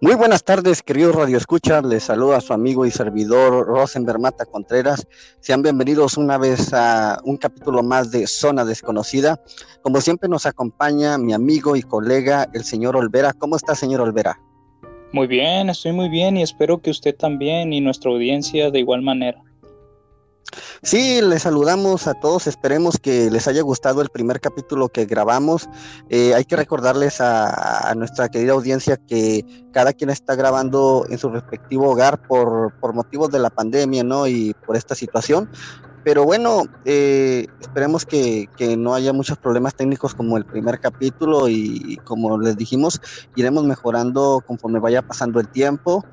Muy 0.00 0.14
buenas 0.16 0.44
tardes, 0.44 0.82
queridos 0.82 1.14
Radio 1.14 1.38
Escucha. 1.38 1.80
Les 1.80 2.04
saluda 2.04 2.36
a 2.36 2.40
su 2.42 2.52
amigo 2.52 2.84
y 2.84 2.90
servidor 2.90 3.66
Rosenberg 3.66 4.20
Mata 4.20 4.44
Contreras. 4.44 5.06
Sean 5.40 5.62
bienvenidos 5.62 6.18
una 6.18 6.36
vez 6.36 6.74
a 6.74 7.18
un 7.24 7.38
capítulo 7.38 7.82
más 7.82 8.10
de 8.10 8.26
Zona 8.26 8.66
Desconocida. 8.66 9.40
Como 9.80 10.02
siempre 10.02 10.28
nos 10.28 10.44
acompaña 10.44 11.16
mi 11.16 11.32
amigo 11.32 11.74
y 11.74 11.82
colega, 11.82 12.46
el 12.52 12.64
señor 12.64 12.96
Olvera. 12.96 13.32
¿Cómo 13.32 13.56
está, 13.56 13.74
señor 13.74 14.02
Olvera? 14.02 14.38
Muy 15.12 15.26
bien, 15.26 15.70
estoy 15.70 15.92
muy 15.92 16.10
bien 16.10 16.36
y 16.36 16.42
espero 16.42 16.82
que 16.82 16.90
usted 16.90 17.14
también 17.16 17.72
y 17.72 17.80
nuestra 17.80 18.10
audiencia 18.10 18.70
de 18.70 18.80
igual 18.80 19.00
manera. 19.00 19.40
Sí, 20.82 21.20
les 21.22 21.42
saludamos 21.42 22.06
a 22.06 22.14
todos, 22.14 22.46
esperemos 22.46 22.98
que 22.98 23.30
les 23.30 23.48
haya 23.48 23.62
gustado 23.62 24.02
el 24.02 24.10
primer 24.10 24.40
capítulo 24.40 24.88
que 24.88 25.06
grabamos. 25.06 25.68
Eh, 26.10 26.34
hay 26.34 26.44
que 26.44 26.56
recordarles 26.56 27.20
a, 27.20 27.92
nuestra 27.96 28.28
querida 28.28 28.52
audiencia 28.52 28.96
que 28.96 29.44
cada 29.72 29.92
quien 29.92 30.10
está 30.10 30.34
grabando 30.34 31.06
en 31.08 31.18
su 31.18 31.30
respectivo 31.30 31.90
hogar 31.90 32.26
por, 32.26 32.74
por 32.80 32.94
motivos 32.94 33.30
de 33.30 33.38
la 33.38 33.50
pandemia, 33.50 34.04
¿no? 34.04 34.26
Y 34.26 34.54
por 34.66 34.76
esta 34.76 34.94
situación. 34.94 35.48
Pero 36.04 36.24
bueno, 36.24 36.64
eh, 36.84 37.46
esperemos 37.60 38.04
que, 38.04 38.50
que, 38.58 38.76
no 38.76 38.94
haya 38.94 39.14
muchos 39.14 39.38
problemas 39.38 39.74
técnicos 39.74 40.14
como 40.14 40.36
el 40.36 40.44
primer 40.44 40.78
capítulo 40.78 41.48
y 41.48 41.98
como 42.04 42.38
les 42.38 42.58
dijimos, 42.58 43.00
iremos 43.36 43.64
mejorando 43.64 44.44
conforme 44.46 44.80
vaya 44.80 45.00
pasando 45.00 45.40
el 45.40 45.48
tiempo 45.48 46.04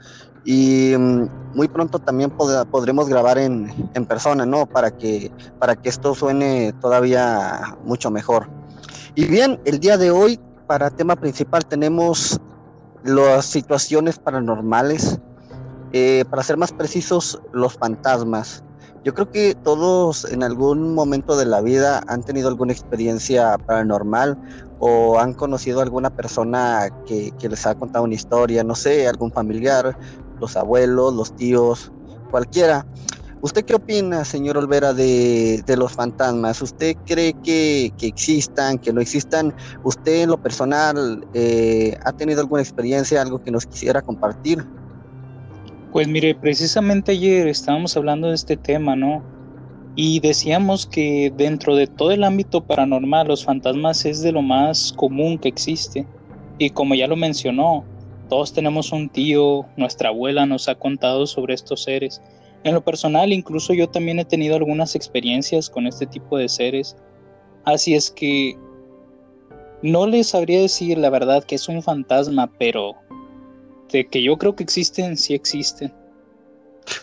y 0.44 0.96
mm, 0.98 1.30
muy 1.54 1.68
pronto 1.68 2.00
también 2.00 2.32
podremos 2.32 3.10
grabar 3.10 3.38
en, 3.38 3.72
persona, 4.08 4.46
¿no? 4.46 4.66
Para 4.66 4.92
que, 4.92 5.32
para 5.60 5.76
que 5.76 5.90
esto 5.90 6.16
suene 6.16 6.74
todavía 6.82 7.78
mucho 7.84 8.10
mejor. 8.10 8.48
Y 9.16 9.26
bien, 9.26 9.60
el 9.66 9.80
día 9.80 9.98
de 9.98 10.12
hoy, 10.12 10.40
para 10.68 10.90
tema 10.90 11.16
principal, 11.16 11.66
tenemos 11.66 12.40
las 13.04 13.46
situaciones 13.46 14.20
paranormales. 14.20 15.20
Eh, 15.94 16.24
para 16.30 16.42
ser 16.42 16.56
más 16.56 16.72
precisos, 16.72 17.42
los 17.52 17.74
fantasmas. 17.74 18.64
Yo 19.04 19.14
creo 19.14 19.30
que 19.30 19.56
todos 19.56 20.26
en 20.32 20.44
algún 20.44 20.94
momento 20.94 21.36
de 21.36 21.46
la 21.46 21.60
vida 21.60 22.02
han 22.08 22.24
tenido 22.24 22.48
alguna 22.48 22.72
experiencia 22.72 23.58
paranormal 23.58 24.38
o 24.80 25.20
han 25.20 25.34
conocido 25.34 25.80
a 25.80 25.84
alguna 25.84 26.12
persona 26.12 26.88
que, 27.06 27.32
que, 27.40 27.50
les 27.50 27.66
ha 27.66 27.76
contado 27.76 28.06
una 28.06 28.14
historia, 28.14 28.64
no 28.64 28.76
sé, 28.76 29.08
algún 29.08 29.32
familiar 29.32 29.98
los 30.42 30.58
abuelos, 30.58 31.14
los 31.14 31.34
tíos, 31.36 31.92
cualquiera. 32.30 32.86
¿Usted 33.44 33.66
qué 33.66 33.74
opina, 33.74 34.24
señor 34.24 34.58
Olvera, 34.58 34.94
de, 34.94 35.64
los 35.76 35.94
fantasmas? 35.94 36.62
¿Usted 36.62 36.96
cree 37.08 37.34
que, 37.44 37.92
existan, 38.02 38.78
que 38.78 38.94
no 38.94 39.02
existan? 39.02 39.54
¿Usted 39.84 40.24
en 40.24 40.30
lo 40.30 40.38
personal 40.38 41.26
eh, 41.34 41.98
ha 42.04 42.12
tenido 42.12 42.42
alguna 42.42 42.62
experiencia, 42.62 43.22
algo 43.22 43.42
que 43.42 43.50
nos 43.50 43.66
quisiera 43.66 44.02
compartir? 44.02 44.64
Pues 45.92 46.08
mire, 46.08 46.36
precisamente 46.36 47.14
ayer 47.14 47.48
estábamos 47.48 47.98
hablando 47.98 48.28
de 48.28 48.36
este 48.36 48.58
tema, 48.58 48.96
¿no? 48.96 49.24
Y 49.96 50.20
decíamos 50.20 50.86
que 50.86 51.34
dentro 51.36 51.76
de 51.76 51.88
todo 51.88 52.12
el 52.12 52.24
ámbito 52.24 52.62
paranormal, 52.62 53.28
los 53.28 53.44
fantasmas 53.44 54.06
es 54.06 54.22
de 54.22 54.32
lo 54.32 54.44
más 54.44 54.94
común 54.96 55.40
que 55.40 55.50
existe. 55.50 56.06
Y 56.60 56.70
como 56.70 56.94
ya 56.94 57.08
lo 57.08 57.16
mencionó, 57.16 57.84
todos 58.32 58.54
tenemos 58.54 58.94
un 58.94 59.10
tío, 59.10 59.66
nuestra 59.76 60.08
abuela 60.08 60.46
nos 60.46 60.70
ha 60.70 60.76
contado 60.76 61.28
sobre 61.28 61.54
estos 61.54 61.84
seres. 61.84 62.22
En 62.64 62.74
lo 62.74 62.82
personal, 62.82 63.34
incluso 63.34 63.74
yo 63.74 63.90
también 63.90 64.20
he 64.20 64.24
tenido 64.24 64.56
algunas 64.56 64.96
experiencias 64.96 65.70
con 65.70 65.86
este 65.86 66.06
tipo 66.06 66.38
de 66.38 66.48
seres. 66.48 66.96
Así 67.66 67.94
es 67.94 68.10
que 68.10 68.58
no 69.82 70.08
les 70.08 70.28
sabría 70.28 70.62
decir 70.62 70.98
la 70.98 71.10
verdad 71.10 71.44
que 71.44 71.56
es 71.56 71.68
un 71.68 71.84
fantasma, 71.84 72.50
pero 72.58 72.96
de 73.92 74.08
que 74.08 74.24
yo 74.24 74.38
creo 74.38 74.56
que 74.56 74.64
existen, 74.64 75.18
sí 75.18 75.34
existen. 75.34 75.94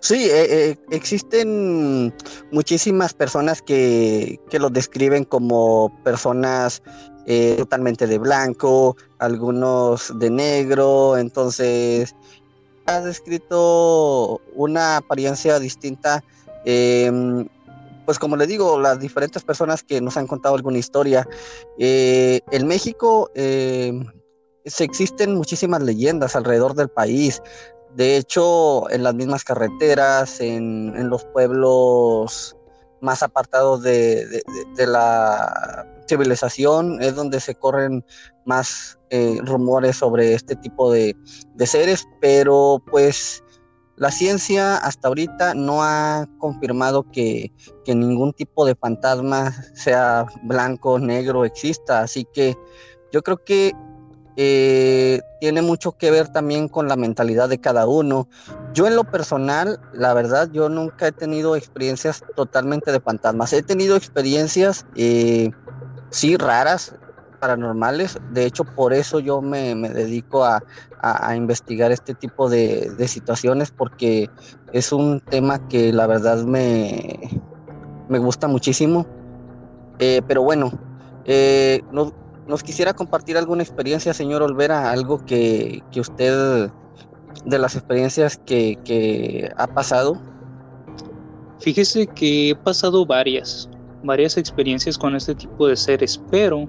Sí, 0.00 0.30
eh, 0.30 0.70
eh, 0.70 0.76
existen 0.90 2.14
muchísimas 2.52 3.12
personas 3.12 3.60
que, 3.60 4.40
que 4.48 4.58
los 4.58 4.72
describen 4.72 5.24
como 5.24 5.92
personas 6.04 6.82
eh, 7.30 7.56
totalmente 7.58 8.06
de 8.06 8.16
blanco, 8.16 8.96
algunos 9.18 10.18
de 10.18 10.30
negro, 10.30 11.18
entonces 11.18 12.14
has 12.86 13.04
descrito 13.04 14.40
una 14.54 14.96
apariencia 14.96 15.58
distinta. 15.58 16.24
Em, 16.64 17.46
pues 18.06 18.18
como 18.18 18.34
le 18.36 18.46
digo, 18.46 18.80
las 18.80 18.98
diferentes 18.98 19.42
personas 19.42 19.82
que 19.82 20.00
nos 20.00 20.16
han 20.16 20.26
contado 20.26 20.54
alguna 20.54 20.78
historia. 20.78 21.28
Eh, 21.78 22.40
en 22.50 22.66
México 22.66 23.30
em, 23.34 24.06
se 24.64 24.84
existen 24.84 25.34
muchísimas 25.34 25.82
leyendas 25.82 26.34
alrededor 26.34 26.74
del 26.74 26.88
país. 26.88 27.42
De 27.94 28.16
hecho, 28.16 28.88
en 28.90 29.02
las 29.02 29.14
mismas 29.14 29.44
carreteras, 29.44 30.40
en, 30.40 30.94
en 30.96 31.10
los 31.10 31.26
pueblos 31.26 32.56
más 33.02 33.22
apartados 33.22 33.82
de, 33.82 34.42
la 34.78 35.86
civilización, 36.08 37.02
es 37.02 37.14
donde 37.14 37.40
se 37.40 37.54
corren 37.54 38.04
más 38.44 38.98
eh, 39.10 39.38
rumores 39.44 39.96
sobre 39.96 40.34
este 40.34 40.56
tipo 40.56 40.92
de, 40.92 41.14
seres, 41.64 42.06
pero 42.20 42.82
pues 42.90 43.42
la 43.96 44.10
ciencia 44.10 44.76
hasta 44.76 45.08
ahorita 45.08 45.54
no 45.54 45.82
ha 45.82 46.26
confirmado 46.38 47.04
que, 47.10 47.52
ningún 47.86 48.32
tipo 48.32 48.64
de 48.64 48.74
fantasma, 48.74 49.52
sea 49.74 50.26
blanco, 50.42 50.98
negro, 50.98 51.44
exista, 51.44 52.00
así 52.00 52.26
que 52.32 52.56
yo 53.12 53.22
creo 53.22 53.42
que 53.44 53.72
eh, 54.40 55.20
tiene 55.40 55.62
mucho 55.62 55.98
que 55.98 56.12
ver 56.12 56.28
también 56.28 56.68
con 56.68 56.86
la 56.86 56.94
mentalidad 56.94 57.48
de 57.48 57.58
cada 57.58 57.88
uno. 57.88 58.28
Yo 58.72 58.86
en 58.86 58.94
lo 58.94 59.02
personal, 59.02 59.80
la 59.92 60.14
verdad, 60.14 60.48
yo 60.52 60.68
nunca 60.68 61.08
he 61.08 61.12
tenido 61.12 61.56
experiencias 61.56 62.22
totalmente 62.36 62.92
de 62.92 63.00
fantasmas. 63.00 63.52
He 63.52 63.64
tenido 63.64 63.96
experiencias, 63.96 64.86
eh, 64.94 65.50
sí, 66.10 66.36
raras, 66.36 66.94
paranormales. 67.40 68.18
De 68.32 68.44
hecho, 68.46 68.64
por 68.64 68.92
eso 68.92 69.20
yo 69.20 69.40
me, 69.40 69.74
dedico 69.74 70.44
a, 70.44 70.62
investigar 71.36 71.92
este 71.92 72.14
tipo 72.14 72.48
de, 72.48 73.06
situaciones, 73.06 73.70
porque 73.70 74.28
es 74.72 74.92
un 74.92 75.20
tema 75.20 75.68
que 75.68 75.92
la 75.92 76.06
verdad 76.06 76.44
me, 76.44 77.18
me 78.08 78.18
gusta 78.18 78.48
muchísimo. 78.48 79.06
Eh, 80.00 80.22
pero 80.26 80.42
bueno, 80.42 80.72
no 81.92 82.12
¿Nos 82.48 82.62
quisiera 82.62 82.94
compartir 82.94 83.36
alguna 83.36 83.62
experiencia, 83.62 84.14
señor 84.14 84.40
Olvera? 84.40 84.90
Algo 84.90 85.22
que, 85.26 85.82
usted, 85.94 86.70
de 87.44 87.58
las 87.58 87.76
experiencias 87.76 88.38
que, 88.38 89.52
ha 89.58 89.66
pasado. 89.66 90.18
Fíjese 91.60 92.06
que 92.06 92.50
he 92.50 92.54
pasado 92.54 93.04
varias, 93.04 93.68
varias 94.02 94.36
experiencias 94.36 94.96
con 94.96 95.16
este 95.16 95.34
tipo 95.34 95.66
de 95.66 95.76
seres, 95.76 96.22
pero 96.30 96.68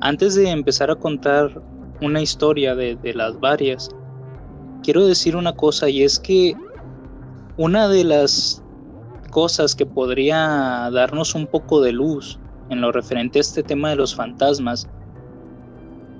antes 0.00 0.34
de 0.34 0.50
empezar 0.50 0.90
a 0.90 0.96
contar 0.96 1.62
una 2.00 2.20
historia 2.20 2.74
de, 2.74 2.96
de 2.96 3.14
las 3.14 3.38
varias, 3.40 3.90
quiero 4.82 5.06
decir 5.06 5.36
una 5.36 5.54
cosa 5.54 5.88
y 5.88 6.02
es 6.02 6.18
que 6.18 6.54
una 7.56 7.88
de 7.88 8.04
las 8.04 8.62
cosas 9.30 9.74
que 9.74 9.86
podría 9.86 10.90
darnos 10.92 11.34
un 11.34 11.46
poco 11.46 11.80
de 11.80 11.92
luz 11.92 12.38
en 12.70 12.80
lo 12.80 12.92
referente 12.92 13.38
a 13.38 13.40
este 13.40 13.62
tema 13.62 13.90
de 13.90 13.96
los 13.96 14.14
fantasmas 14.14 14.88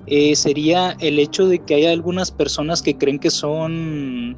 eh, 0.07 0.35
sería 0.35 0.95
el 0.99 1.19
hecho 1.19 1.47
de 1.47 1.59
que 1.59 1.75
hay 1.75 1.85
algunas 1.85 2.31
personas 2.31 2.81
que 2.81 2.97
creen 2.97 3.19
que 3.19 3.29
son 3.29 4.37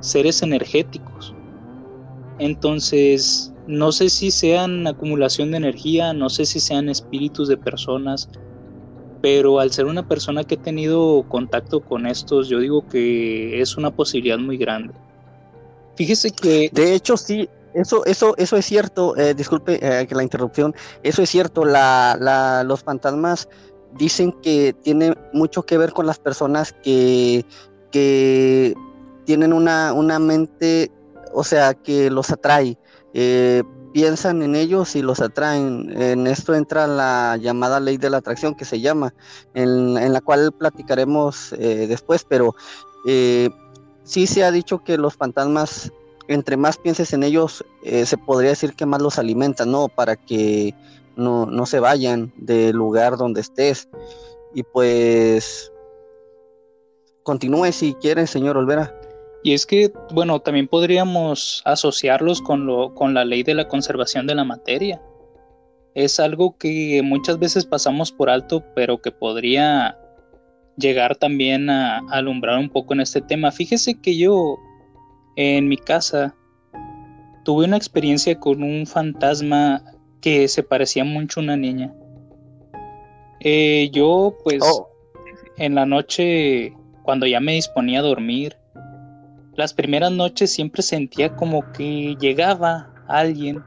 seres 0.00 0.42
energéticos. 0.42 1.32
Entonces, 2.38 3.52
no 3.66 3.92
sé 3.92 4.08
si 4.08 4.30
sean 4.30 4.86
acumulación 4.86 5.50
de 5.50 5.58
energía, 5.58 6.12
no 6.12 6.30
sé 6.30 6.46
si 6.46 6.60
sean 6.60 6.88
espíritus 6.88 7.48
de 7.48 7.56
personas, 7.56 8.28
pero 9.22 9.58
al 9.58 9.72
ser 9.72 9.86
una 9.86 10.06
persona 10.06 10.44
que 10.44 10.54
ha 10.54 10.62
tenido 10.62 11.24
contacto 11.28 11.80
con 11.80 12.06
estos, 12.06 12.48
yo 12.48 12.60
digo 12.60 12.86
que 12.86 13.60
es 13.60 13.76
una 13.76 13.90
posibilidad 13.90 14.38
muy 14.38 14.56
grande. 14.56 14.94
Fíjese 15.96 16.30
que... 16.30 16.70
De 16.72 16.94
hecho, 16.94 17.16
sí, 17.16 17.48
eso, 17.74 18.04
eso, 18.04 18.34
eso 18.36 18.56
es 18.56 18.64
cierto, 18.64 19.16
eh, 19.16 19.34
disculpe 19.34 19.78
eh, 19.82 20.06
la 20.10 20.22
interrupción, 20.22 20.74
eso 21.02 21.22
es 21.22 21.30
cierto, 21.30 21.64
la, 21.64 22.16
la, 22.20 22.62
los 22.64 22.82
fantasmas 22.82 23.48
dicen 23.98 24.32
que 24.42 24.74
tiene 24.82 25.14
mucho 25.32 25.62
que 25.62 25.78
ver 25.78 25.92
con 25.92 26.06
las 26.06 26.18
personas 26.18 26.74
que, 26.82 27.44
que 27.90 28.74
tienen 29.24 29.52
una, 29.52 29.92
una 29.92 30.18
mente, 30.18 30.90
o 31.32 31.42
sea, 31.44 31.74
que 31.74 32.10
los 32.10 32.30
atrae. 32.30 32.78
Eh, 33.18 33.62
piensan 33.94 34.42
en 34.42 34.54
ellos 34.54 34.94
y 34.94 35.00
los 35.00 35.22
atraen. 35.22 35.90
En 35.98 36.26
esto 36.26 36.54
entra 36.54 36.86
la 36.86 37.38
llamada 37.40 37.80
ley 37.80 37.96
de 37.96 38.10
la 38.10 38.18
atracción 38.18 38.54
que 38.54 38.66
se 38.66 38.80
llama, 38.82 39.14
en, 39.54 40.12
la 40.12 40.20
cual 40.20 40.52
platicaremos 40.52 41.54
eh, 41.54 41.86
después, 41.88 42.26
pero 42.28 42.54
eh, 43.06 43.48
sí 44.04 44.26
se 44.26 44.44
ha 44.44 44.50
dicho 44.50 44.84
que 44.84 44.98
los 44.98 45.14
fantasmas, 45.14 45.90
entre 46.28 46.58
más 46.58 46.76
pienses 46.76 47.14
en 47.14 47.22
ellos, 47.22 47.64
se 47.82 48.18
podría 48.18 48.50
decir 48.50 48.74
que 48.74 48.84
más 48.84 49.00
los 49.00 49.18
alimentan, 49.18 49.70
¿no? 49.70 49.88
Para 49.88 50.16
que 50.16 50.74
no, 51.16 51.46
no 51.46 51.64
se 51.64 51.80
vayan 51.80 52.34
del 52.36 52.76
lugar 52.76 53.16
donde 53.16 53.40
estés. 53.40 53.88
y 54.52 54.62
pues 54.62 55.72
continúe 57.22 57.72
si 57.72 57.94
quiere, 57.94 58.26
señor 58.26 58.58
Olvera. 58.58 58.94
Y 59.46 59.52
es 59.52 59.64
que, 59.64 59.92
bueno, 60.10 60.40
también 60.40 60.66
podríamos 60.66 61.62
asociarlos 61.64 62.42
con, 62.42 62.66
lo, 62.66 62.92
con 62.94 63.14
la 63.14 63.24
ley 63.24 63.44
de 63.44 63.54
la 63.54 63.68
conservación 63.68 64.26
de 64.26 64.34
la 64.34 64.42
materia. 64.42 65.00
Es 65.94 66.18
algo 66.18 66.58
que 66.58 67.00
muchas 67.04 67.38
veces 67.38 67.64
pasamos 67.64 68.10
por 68.10 68.28
alto, 68.28 68.64
pero 68.74 69.00
que 69.00 69.12
podría 69.12 69.96
llegar 70.76 71.14
también 71.14 71.70
a, 71.70 71.98
alumbrar 72.10 72.58
un 72.58 72.68
poco 72.68 72.94
en 72.94 73.02
este 73.02 73.20
tema. 73.20 73.52
Fíjese 73.52 74.00
que 74.00 74.16
yo 74.16 74.58
en 75.36 75.68
mi 75.68 75.76
casa 75.76 76.34
tuve 77.44 77.66
una 77.66 77.76
experiencia 77.76 78.40
con 78.40 78.64
un 78.64 78.84
fantasma 78.84 79.80
que 80.20 80.48
se 80.48 80.64
parecía 80.64 81.04
mucho 81.04 81.38
a 81.38 81.44
una 81.44 81.56
niña. 81.56 81.94
Eh, 83.38 83.90
yo 83.92 84.36
pues 84.42 84.60
oh. 84.64 84.88
en 85.56 85.76
la 85.76 85.86
noche, 85.86 86.72
cuando 87.04 87.26
ya 87.26 87.38
me 87.38 87.52
disponía 87.52 88.00
a 88.00 88.02
dormir, 88.02 88.56
las 89.56 89.72
primeras 89.72 90.12
noches 90.12 90.52
siempre 90.52 90.82
sentía 90.82 91.34
como 91.34 91.72
que 91.72 92.16
llegaba 92.20 92.90
alguien 93.08 93.62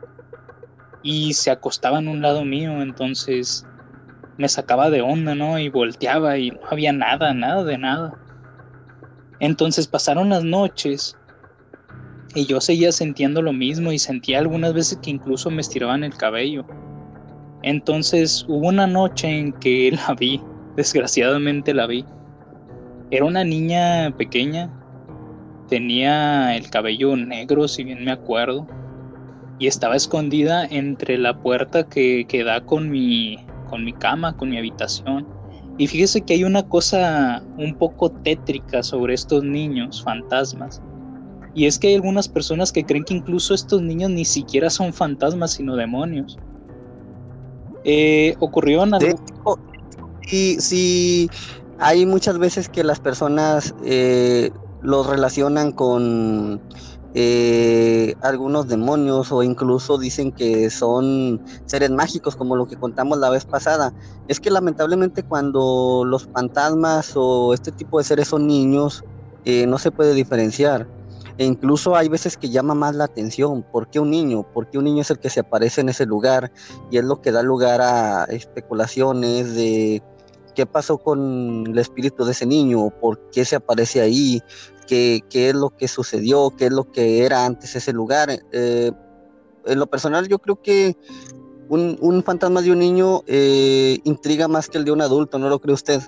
y 1.01 1.33
se 1.33 1.50
acostaba 1.50 2.00
en 2.00 2.07
un 2.07 2.21
lado 2.21 2.45
mío, 2.45 2.81
entonces 2.81 3.65
me 4.38 4.47
sacaba 4.47 4.89
de 4.89 5.01
onda, 5.01 5.36
¿no? 5.36 5.57
Y 5.59 5.69
volteaba 5.69 6.38
y 6.38 6.51
no 6.51 6.59
había 6.69 6.94
nada, 6.94 7.33
nada 7.33 7.63
de 7.63 7.77
nada. 7.77 8.13
Entonces 9.39 9.88
pasaron 9.88 10.30
las 10.30 10.44
noches 10.44 11.18
y 12.35 12.45
yo 12.45 12.62
seguía 12.62 12.92
sintiendo 12.92 13.42
lo 13.42 13.53
mismo 13.53 13.92
y 13.92 14.00
sentía 14.00 14.39
algunas 14.39 14.74
veces 14.74 15.00
que 15.01 15.09
incluso 15.09 15.50
me 15.50 15.62
estiraban 15.62 16.03
el 16.03 16.15
cabello. 16.15 16.65
Entonces 17.63 18.45
hubo 18.47 18.68
una 18.68 18.85
noche 18.88 19.27
en 19.27 19.53
que 19.53 19.92
la 20.07 20.13
vi, 20.13 20.42
desgraciadamente 20.75 21.74
la 21.74 21.88
vi. 21.88 22.06
Era 23.12 23.25
una 23.25 23.44
niña 23.44 24.13
pequeña, 24.18 24.69
tenía 25.69 26.56
el 26.56 26.69
cabello 26.69 27.16
negro, 27.16 27.68
si 27.68 27.83
bien 27.83 28.04
me 28.04 28.12
acuerdo, 28.12 28.68
y 29.60 29.68
estaba 29.68 29.95
escondida 29.95 30.66
entre 30.66 31.18
la 31.18 31.42
puerta 31.42 31.88
que, 31.88 32.25
que 32.27 32.44
da 32.44 32.66
con 32.66 32.89
mi, 32.89 33.38
con 33.69 33.83
mi 33.86 33.94
cama, 33.94 34.36
con 34.36 34.50
mi 34.50 34.57
habitación. 34.57 35.27
Y 35.77 35.88
fíjese 35.88 36.21
que 36.21 36.33
hay 36.33 36.44
una 36.44 36.63
cosa 36.63 37.44
un 37.57 37.75
poco 37.75 38.10
tétrica 38.10 38.83
sobre 38.83 39.13
estos 39.13 39.44
niños 39.44 40.04
fantasmas. 40.04 40.81
Y 41.54 41.66
es 41.66 41.80
que 41.80 41.88
hay 41.88 41.95
algunas 41.95 42.27
personas 42.27 42.71
que 42.71 42.83
creen 42.83 43.04
que 43.06 43.13
incluso 43.13 43.54
estos 43.54 43.81
niños 43.81 44.12
ni 44.12 44.25
siquiera 44.25 44.69
son 44.69 44.94
fantasmas, 44.94 45.51
sino 45.51 45.75
demonios. 45.75 46.38
Eh, 47.86 48.36
ocurrió 48.39 48.83
en 48.83 48.92
sí, 50.60 51.30
hay 51.80 52.06
muchas 52.06 52.38
veces 52.38 52.69
que 52.69 52.83
las 52.83 53.00
personas 53.00 53.74
eh, 53.86 54.51
los 54.81 55.07
relacionan 55.07 55.71
con 55.71 56.61
eh, 57.15 58.13
algunos 58.21 58.67
demonios 58.67 59.31
o 59.31 59.41
incluso 59.41 59.97
dicen 59.97 60.31
que 60.31 60.69
son 60.69 61.41
seres 61.65 61.89
mágicos 61.89 62.35
como 62.35 62.55
lo 62.55 62.67
que 62.67 62.77
contamos 62.77 63.17
la 63.17 63.29
vez 63.29 63.45
pasada. 63.45 63.93
Es 64.27 64.39
que 64.39 64.51
lamentablemente 64.51 65.23
cuando 65.23 66.03
los 66.05 66.27
fantasmas 66.27 67.13
o 67.15 67.53
este 67.53 67.71
tipo 67.71 67.97
de 67.97 68.03
seres 68.03 68.27
son 68.27 68.47
niños, 68.47 69.03
eh, 69.45 69.65
no 69.65 69.77
se 69.77 69.91
puede 69.91 70.13
diferenciar. 70.13 70.87
E 71.37 71.45
incluso 71.45 71.95
hay 71.95 72.09
veces 72.09 72.35
que 72.35 72.49
llama 72.49 72.75
más 72.75 72.95
la 72.95 73.05
atención. 73.05 73.63
¿Por 73.63 73.89
qué 73.89 73.99
un 73.99 74.11
niño? 74.11 74.45
Porque 74.53 74.77
un 74.77 74.83
niño 74.83 75.01
es 75.01 75.09
el 75.09 75.19
que 75.19 75.29
se 75.29 75.39
aparece 75.39 75.81
en 75.81 75.89
ese 75.89 76.05
lugar 76.05 76.51
y 76.91 76.97
es 76.97 77.05
lo 77.05 77.21
que 77.21 77.31
da 77.31 77.41
lugar 77.41 77.81
a 77.81 78.25
especulaciones 78.25 79.55
de 79.55 80.03
qué 80.59 80.65
pasó 80.65 80.97
con 80.97 81.67
el 81.67 81.77
espíritu 81.77 82.25
de 82.25 82.33
ese 82.33 82.45
niño, 82.45 82.89
por 82.89 83.17
qué 83.31 83.45
se 83.45 83.56
aparece 83.56 84.01
ahí, 84.01 84.41
qué, 84.88 85.23
es 85.31 85.56
lo 85.56 85.69
que 85.69 85.88
sucedió, 85.88 86.50
qué 86.57 86.65
es 86.65 86.71
lo 86.73 86.91
que 86.91 87.23
era 87.23 87.45
antes 87.45 87.77
ese 87.77 87.94
lugar. 87.94 88.29
Eh, 88.51 88.91
en 89.65 89.79
lo 89.79 89.88
personal 89.88 90.27
yo 90.27 90.38
creo 90.39 90.61
que 90.61 90.97
un, 91.69 92.23
fantasma 92.25 92.61
de 92.61 92.73
un 92.73 92.79
niño 92.79 93.21
eh, 93.25 94.00
intriga 94.03 94.50
más 94.50 94.67
que 94.67 94.79
el 94.79 94.83
de 94.83 94.91
un 94.91 95.01
adulto, 95.01 95.39
¿no 95.39 95.47
lo 95.47 95.59
cree 95.59 95.73
usted? 95.73 96.01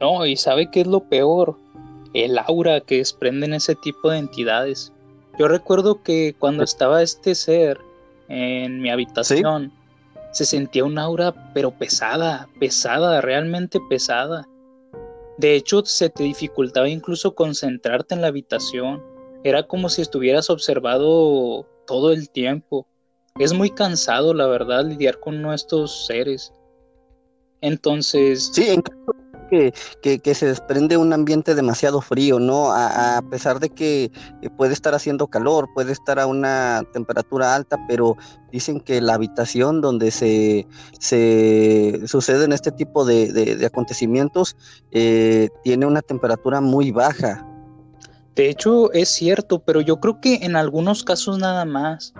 No, 0.00 0.24
y 0.24 0.36
sabe 0.36 0.70
qué 0.70 0.82
es 0.82 0.86
lo 0.86 1.00
peor, 1.00 1.58
el 2.14 2.38
aura 2.38 2.80
que 2.82 2.98
desprenden 2.98 3.54
ese 3.54 3.74
tipo 3.74 4.10
de 4.10 4.18
entidades. 4.18 4.92
Yo 5.36 5.48
recuerdo 5.48 6.00
que 6.04 6.36
cuando 6.38 6.62
estaba 6.62 7.02
este 7.02 7.34
ser 7.34 7.80
en 8.28 8.80
mi 8.80 8.88
habitación, 8.88 9.72
se 10.36 10.44
sentía 10.44 10.84
un 10.84 10.98
aura 10.98 11.32
pero 11.54 11.70
pesada, 11.70 12.46
pesada, 12.60 13.22
realmente 13.22 13.80
pesada. 13.88 14.46
De 15.38 15.54
hecho, 15.54 15.82
se 15.86 16.10
te 16.10 16.24
dificultaba 16.24 16.90
incluso 16.90 17.34
concentrarte 17.34 18.14
en 18.14 18.20
la 18.20 18.26
habitación. 18.26 19.02
Era 19.44 19.66
como 19.66 19.88
si 19.88 20.02
estuvieras 20.02 20.50
observado 20.50 21.66
todo 21.86 22.12
el 22.12 22.28
tiempo. 22.28 22.86
Es 23.38 23.54
muy 23.54 23.70
cansado, 23.70 24.34
la 24.34 24.46
verdad, 24.46 24.84
lidiar 24.84 25.20
con 25.20 25.40
nuestros 25.40 26.04
seres. 26.04 26.52
Entonces... 27.62 28.50
Sí, 28.52 28.68
en 28.68 28.82
que, 29.48 30.34
se 30.34 30.46
desprende 30.46 30.96
un 30.96 31.12
ambiente 31.12 31.54
demasiado 31.54 32.00
frío, 32.00 32.38
¿no? 32.38 32.72
A, 32.72 33.22
pesar 33.30 33.60
de 33.60 33.70
que 33.70 34.10
eh, 34.42 34.50
puede 34.56 34.72
estar 34.72 34.94
haciendo 34.94 35.26
calor, 35.26 35.68
puede 35.74 35.92
estar 35.92 36.18
a 36.18 36.26
una 36.26 36.82
temperatura 36.92 37.54
alta, 37.54 37.78
pero 37.88 38.16
dicen 38.52 38.80
que 38.80 39.00
la 39.00 39.14
habitación 39.14 39.80
donde 39.80 40.10
se, 40.10 40.66
se 40.98 42.00
suceden 42.06 42.52
este 42.52 42.72
tipo 42.72 43.04
de, 43.04 43.64
acontecimientos 43.66 44.56
eh, 44.92 45.48
tiene 45.62 45.86
una 45.86 46.02
temperatura 46.02 46.60
muy 46.60 46.90
baja. 46.90 47.46
De 48.34 48.50
hecho, 48.50 48.92
es 48.92 49.08
cierto, 49.08 49.60
pero 49.60 49.80
yo 49.80 49.98
creo 49.98 50.20
que 50.20 50.36
en 50.42 50.56
algunos 50.56 51.04
casos 51.04 51.38
nada 51.38 51.64
más. 51.64 52.12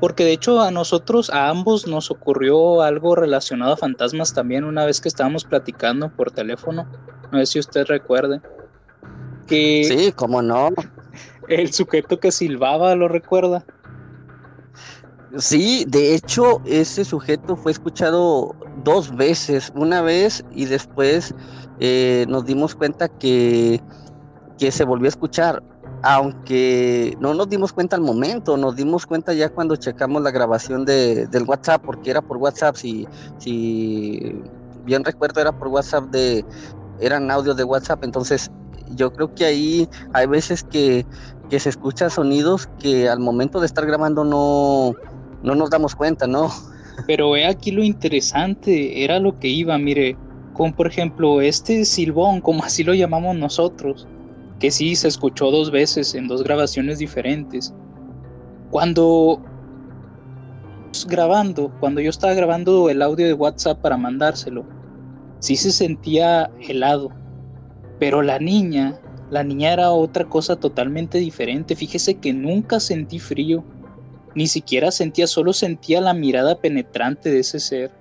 Porque 0.00 0.24
de 0.24 0.32
hecho 0.32 0.60
a 0.60 0.70
nosotros, 0.70 1.30
a 1.30 1.48
ambos 1.48 1.86
nos 1.86 2.10
ocurrió 2.10 2.82
algo 2.82 3.14
relacionado 3.14 3.72
a 3.72 3.76
fantasmas 3.76 4.34
también 4.34 4.64
una 4.64 4.84
vez 4.84 5.00
que 5.00 5.08
estábamos 5.08 5.44
platicando 5.44 6.10
por 6.10 6.30
teléfono. 6.30 6.86
No 7.32 7.38
sé 7.38 7.46
si 7.46 7.58
usted 7.58 7.86
recuerde. 7.86 8.40
Que 9.46 9.84
sí, 9.84 10.12
cómo 10.12 10.42
no. 10.42 10.70
El 11.48 11.72
sujeto 11.72 12.18
que 12.18 12.32
silbaba, 12.32 12.94
¿lo 12.94 13.08
recuerda? 13.08 13.64
Sí, 15.36 15.84
de 15.88 16.14
hecho, 16.14 16.62
ese 16.64 17.04
sujeto 17.04 17.56
fue 17.56 17.72
escuchado 17.72 18.54
dos 18.84 19.14
veces, 19.16 19.72
una 19.74 20.00
vez 20.00 20.44
y 20.52 20.66
después 20.66 21.34
eh, 21.80 22.24
nos 22.28 22.46
dimos 22.46 22.74
cuenta 22.74 23.08
que, 23.08 23.80
que 24.58 24.70
se 24.70 24.84
volvió 24.84 25.06
a 25.06 25.08
escuchar 25.08 25.62
aunque 26.06 27.16
no 27.18 27.32
nos 27.32 27.48
dimos 27.48 27.72
cuenta 27.72 27.96
al 27.96 28.02
momento, 28.02 28.58
nos 28.58 28.76
dimos 28.76 29.06
cuenta 29.06 29.32
ya 29.32 29.48
cuando 29.48 29.74
checamos 29.76 30.20
la 30.20 30.30
grabación 30.30 30.84
de, 30.84 31.26
del 31.28 31.44
WhatsApp, 31.44 31.82
porque 31.82 32.10
era 32.10 32.20
por 32.20 32.36
WhatsApp, 32.36 32.76
si, 32.76 33.08
si 33.38 34.36
bien 34.84 35.02
recuerdo 35.02 35.40
era 35.40 35.50
por 35.50 35.68
WhatsApp 35.68 36.04
de, 36.10 36.44
eran 37.00 37.30
audios 37.30 37.56
de 37.56 37.64
WhatsApp, 37.64 38.04
entonces 38.04 38.50
yo 38.90 39.14
creo 39.14 39.34
que 39.34 39.46
ahí 39.46 39.88
hay 40.12 40.26
veces 40.26 40.62
que, 40.62 41.06
que 41.48 41.58
se 41.58 41.70
escuchan 41.70 42.10
sonidos 42.10 42.68
que 42.78 43.08
al 43.08 43.20
momento 43.20 43.58
de 43.58 43.66
estar 43.66 43.86
grabando 43.86 44.24
no, 44.24 44.94
no 45.42 45.54
nos 45.54 45.70
damos 45.70 45.94
cuenta, 45.94 46.26
¿no? 46.26 46.50
Pero 47.06 47.34
he 47.34 47.46
aquí 47.46 47.70
lo 47.70 47.82
interesante, 47.82 49.02
era 49.02 49.18
lo 49.20 49.38
que 49.38 49.48
iba, 49.48 49.78
mire, 49.78 50.18
como 50.52 50.76
por 50.76 50.86
ejemplo 50.86 51.40
este 51.40 51.86
silbón, 51.86 52.42
como 52.42 52.62
así 52.62 52.84
lo 52.84 52.92
llamamos 52.92 53.36
nosotros, 53.36 54.06
que 54.58 54.70
sí 54.70 54.96
se 54.96 55.08
escuchó 55.08 55.50
dos 55.50 55.70
veces 55.70 56.14
en 56.14 56.28
dos 56.28 56.42
grabaciones 56.42 56.98
diferentes. 56.98 57.74
Cuando 58.70 59.42
yo 62.00 62.10
estaba 62.10 62.34
grabando 62.34 62.88
el 62.90 63.02
audio 63.02 63.26
de 63.26 63.34
WhatsApp 63.34 63.80
para 63.80 63.96
mandárselo, 63.96 64.64
sí 65.40 65.56
se 65.56 65.72
sentía 65.72 66.50
helado. 66.60 67.10
Pero 67.98 68.22
la 68.22 68.38
niña, 68.38 69.00
la 69.30 69.44
niña 69.44 69.72
era 69.72 69.90
otra 69.90 70.24
cosa 70.24 70.56
totalmente 70.56 71.18
diferente. 71.18 71.76
Fíjese 71.76 72.14
que 72.16 72.32
nunca 72.32 72.80
sentí 72.80 73.18
frío, 73.18 73.64
ni 74.34 74.46
siquiera 74.46 74.90
sentía, 74.90 75.26
solo 75.26 75.52
sentía 75.52 76.00
la 76.00 76.14
mirada 76.14 76.58
penetrante 76.60 77.30
de 77.30 77.40
ese 77.40 77.60
ser. 77.60 77.92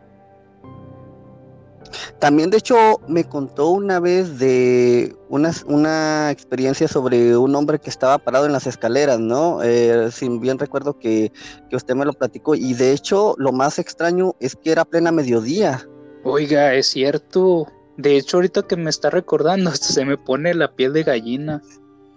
También, 2.19 2.49
de 2.49 2.57
hecho, 2.57 2.99
me 3.07 3.23
contó 3.23 3.69
una 3.69 3.99
vez 3.99 4.39
de 4.39 5.15
una, 5.29 5.51
una 5.65 6.31
experiencia 6.31 6.87
sobre 6.87 7.37
un 7.37 7.55
hombre 7.55 7.79
que 7.79 7.89
estaba 7.89 8.17
parado 8.17 8.45
en 8.45 8.51
las 8.51 8.67
escaleras, 8.67 9.19
¿no? 9.19 9.61
Eh, 9.63 10.09
si 10.11 10.29
bien 10.39 10.59
recuerdo 10.59 10.97
que, 10.97 11.31
que 11.69 11.75
usted 11.75 11.95
me 11.95 12.05
lo 12.05 12.13
platicó. 12.13 12.55
Y 12.55 12.73
de 12.73 12.91
hecho, 12.91 13.35
lo 13.37 13.51
más 13.51 13.79
extraño 13.79 14.35
es 14.39 14.55
que 14.55 14.71
era 14.71 14.85
plena 14.85 15.11
mediodía. 15.11 15.87
Oiga, 16.23 16.73
es 16.73 16.87
cierto. 16.87 17.67
De 17.97 18.17
hecho, 18.17 18.37
ahorita 18.37 18.63
que 18.63 18.75
me 18.75 18.89
está 18.89 19.09
recordando, 19.09 19.71
se 19.75 20.05
me 20.05 20.17
pone 20.17 20.53
la 20.53 20.71
piel 20.75 20.93
de 20.93 21.03
gallina. 21.03 21.61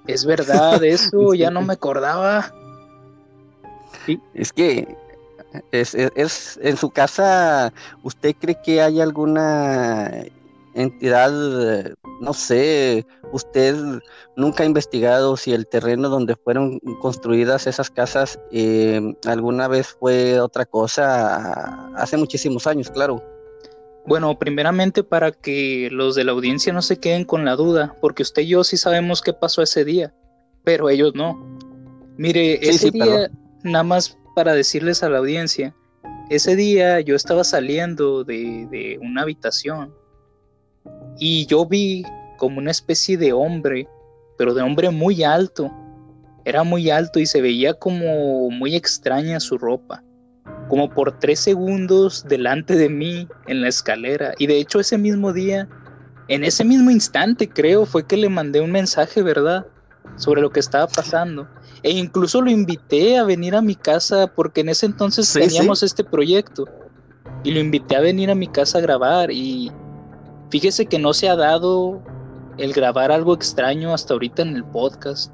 Es 0.06 0.24
verdad, 0.24 0.82
eso 0.84 1.34
ya 1.34 1.50
no 1.50 1.62
me 1.62 1.74
acordaba. 1.74 2.52
Es 4.34 4.52
que 4.52 4.86
es, 5.72 5.94
es, 5.94 6.58
en 6.62 6.76
su 6.76 6.90
casa, 6.90 7.72
¿usted 8.02 8.34
cree 8.38 8.58
que 8.62 8.80
hay 8.80 9.00
alguna 9.00 10.10
entidad, 10.76 11.32
no 12.20 12.32
sé, 12.34 13.06
usted 13.32 13.74
nunca 14.36 14.62
ha 14.62 14.66
investigado 14.66 15.36
si 15.36 15.52
el 15.52 15.66
terreno 15.66 16.08
donde 16.08 16.36
fueron 16.36 16.78
construidas 17.00 17.66
esas 17.66 17.90
casas 17.90 18.38
eh, 18.52 19.00
alguna 19.24 19.68
vez 19.68 19.96
fue 19.98 20.38
otra 20.38 20.66
cosa, 20.66 21.90
hace 21.96 22.16
muchísimos 22.16 22.66
años, 22.66 22.90
claro. 22.90 23.24
Bueno, 24.06 24.38
primeramente 24.38 25.02
para 25.02 25.32
que 25.32 25.88
los 25.90 26.14
de 26.14 26.24
la 26.24 26.32
audiencia 26.32 26.72
no 26.72 26.82
se 26.82 27.00
queden 27.00 27.24
con 27.24 27.44
la 27.44 27.56
duda, 27.56 27.96
porque 28.00 28.22
usted 28.22 28.42
y 28.42 28.48
yo 28.48 28.62
sí 28.62 28.76
sabemos 28.76 29.22
qué 29.22 29.32
pasó 29.32 29.62
ese 29.62 29.84
día, 29.84 30.14
pero 30.62 30.90
ellos 30.90 31.12
no. 31.14 31.58
Mire, 32.16 32.66
ese 32.66 32.90
día, 32.90 33.30
nada 33.64 33.82
más 33.82 34.16
para 34.36 34.52
decirles 34.52 35.02
a 35.02 35.08
la 35.08 35.16
audiencia, 35.16 35.74
ese 36.28 36.56
día 36.56 37.00
yo 37.00 37.16
estaba 37.16 37.42
saliendo 37.42 38.22
de, 38.22 38.68
de 38.70 38.98
una 39.00 39.22
habitación 39.22 39.94
y 41.18 41.46
yo 41.46 41.64
vi 41.64 42.04
como 42.36 42.58
una 42.58 42.70
especie 42.70 43.16
de 43.16 43.32
hombre, 43.32 43.88
pero 44.36 44.52
de 44.52 44.60
hombre 44.60 44.90
muy 44.90 45.24
alto. 45.24 45.72
Era 46.44 46.64
muy 46.64 46.90
alto 46.90 47.18
y 47.18 47.24
se 47.24 47.40
veía 47.40 47.72
como 47.72 48.50
muy 48.50 48.76
extraña 48.76 49.40
su 49.40 49.56
ropa 49.56 50.04
como 50.68 50.90
por 50.90 51.18
tres 51.18 51.40
segundos 51.40 52.24
delante 52.28 52.76
de 52.76 52.90
mí 52.90 53.26
en 53.46 53.62
la 53.62 53.68
escalera. 53.68 54.34
Y 54.38 54.46
de 54.46 54.58
hecho 54.58 54.80
ese 54.80 54.98
mismo 54.98 55.32
día, 55.32 55.66
en 56.28 56.44
ese 56.44 56.62
mismo 56.62 56.90
instante 56.90 57.48
creo, 57.48 57.86
fue 57.86 58.06
que 58.06 58.18
le 58.18 58.28
mandé 58.28 58.60
un 58.60 58.72
mensaje, 58.72 59.22
¿verdad? 59.22 59.66
Sobre 60.16 60.42
lo 60.42 60.50
que 60.50 60.60
estaba 60.60 60.86
pasando. 60.86 61.48
E 61.86 61.90
incluso 61.90 62.40
lo 62.40 62.50
invité 62.50 63.16
a 63.16 63.22
venir 63.22 63.54
a 63.54 63.62
mi 63.62 63.76
casa 63.76 64.26
porque 64.26 64.62
en 64.62 64.70
ese 64.70 64.86
entonces 64.86 65.32
teníamos 65.32 65.84
este 65.84 66.02
proyecto. 66.02 66.64
Y 67.44 67.52
lo 67.52 67.60
invité 67.60 67.94
a 67.94 68.00
venir 68.00 68.28
a 68.28 68.34
mi 68.34 68.48
casa 68.48 68.78
a 68.78 68.80
grabar. 68.80 69.30
Y 69.30 69.70
fíjese 70.50 70.86
que 70.86 70.98
no 70.98 71.14
se 71.14 71.28
ha 71.28 71.36
dado 71.36 72.02
el 72.58 72.72
grabar 72.72 73.12
algo 73.12 73.34
extraño 73.34 73.94
hasta 73.94 74.14
ahorita 74.14 74.42
en 74.42 74.56
el 74.56 74.64
podcast. 74.64 75.32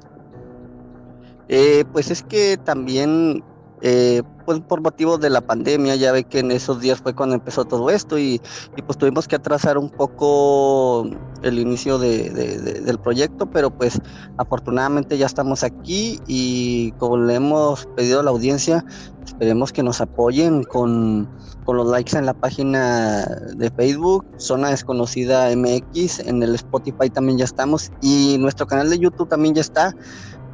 Eh, 1.47 1.85
pues 1.91 2.11
es 2.11 2.21
que 2.21 2.55
también 2.57 3.43
eh, 3.85 4.23
pues 4.45 4.61
por 4.61 4.79
motivo 4.79 5.17
de 5.17 5.29
la 5.29 5.41
pandemia, 5.41 5.95
ya 5.97 6.13
ve 6.13 6.23
que 6.23 6.39
en 6.39 6.51
esos 6.51 6.79
días 6.79 7.01
fue 7.01 7.13
cuando 7.13 7.35
empezó 7.35 7.65
todo 7.65 7.89
esto 7.89 8.17
y, 8.17 8.41
pues 8.85 8.97
tuvimos 8.97 9.27
que 9.27 9.35
atrasar 9.35 9.77
un 9.77 9.89
poco 9.89 11.05
el 11.41 11.59
inicio 11.59 11.99
del 11.99 12.97
proyecto, 13.03 13.45
pero 13.51 13.69
pues 13.69 13.99
afortunadamente 14.37 15.17
ya 15.17 15.25
estamos 15.25 15.63
aquí 15.63 16.17
y 16.27 16.93
como 16.93 17.17
le 17.17 17.35
hemos 17.35 17.85
pedido 17.97 18.21
a 18.21 18.23
la 18.23 18.31
audiencia, 18.31 18.85
esperemos 19.25 19.73
que 19.73 19.83
nos 19.83 19.99
apoyen 19.99 20.63
con, 20.63 21.29
con 21.65 21.75
los 21.75 21.87
likes 21.87 22.17
en 22.17 22.25
la 22.25 22.33
página 22.33 23.25
de 23.57 23.69
Facebook, 23.71 24.25
Zona 24.37 24.69
Desconocida 24.69 25.53
MX, 25.53 26.19
en 26.19 26.41
el 26.41 26.55
Spotify 26.55 27.09
también 27.09 27.37
ya 27.37 27.45
estamos 27.45 27.91
y 28.01 28.37
nuestro 28.39 28.65
canal 28.65 28.89
de 28.89 28.99
YouTube 28.99 29.27
también 29.27 29.55
ya 29.55 29.61
está. 29.61 29.93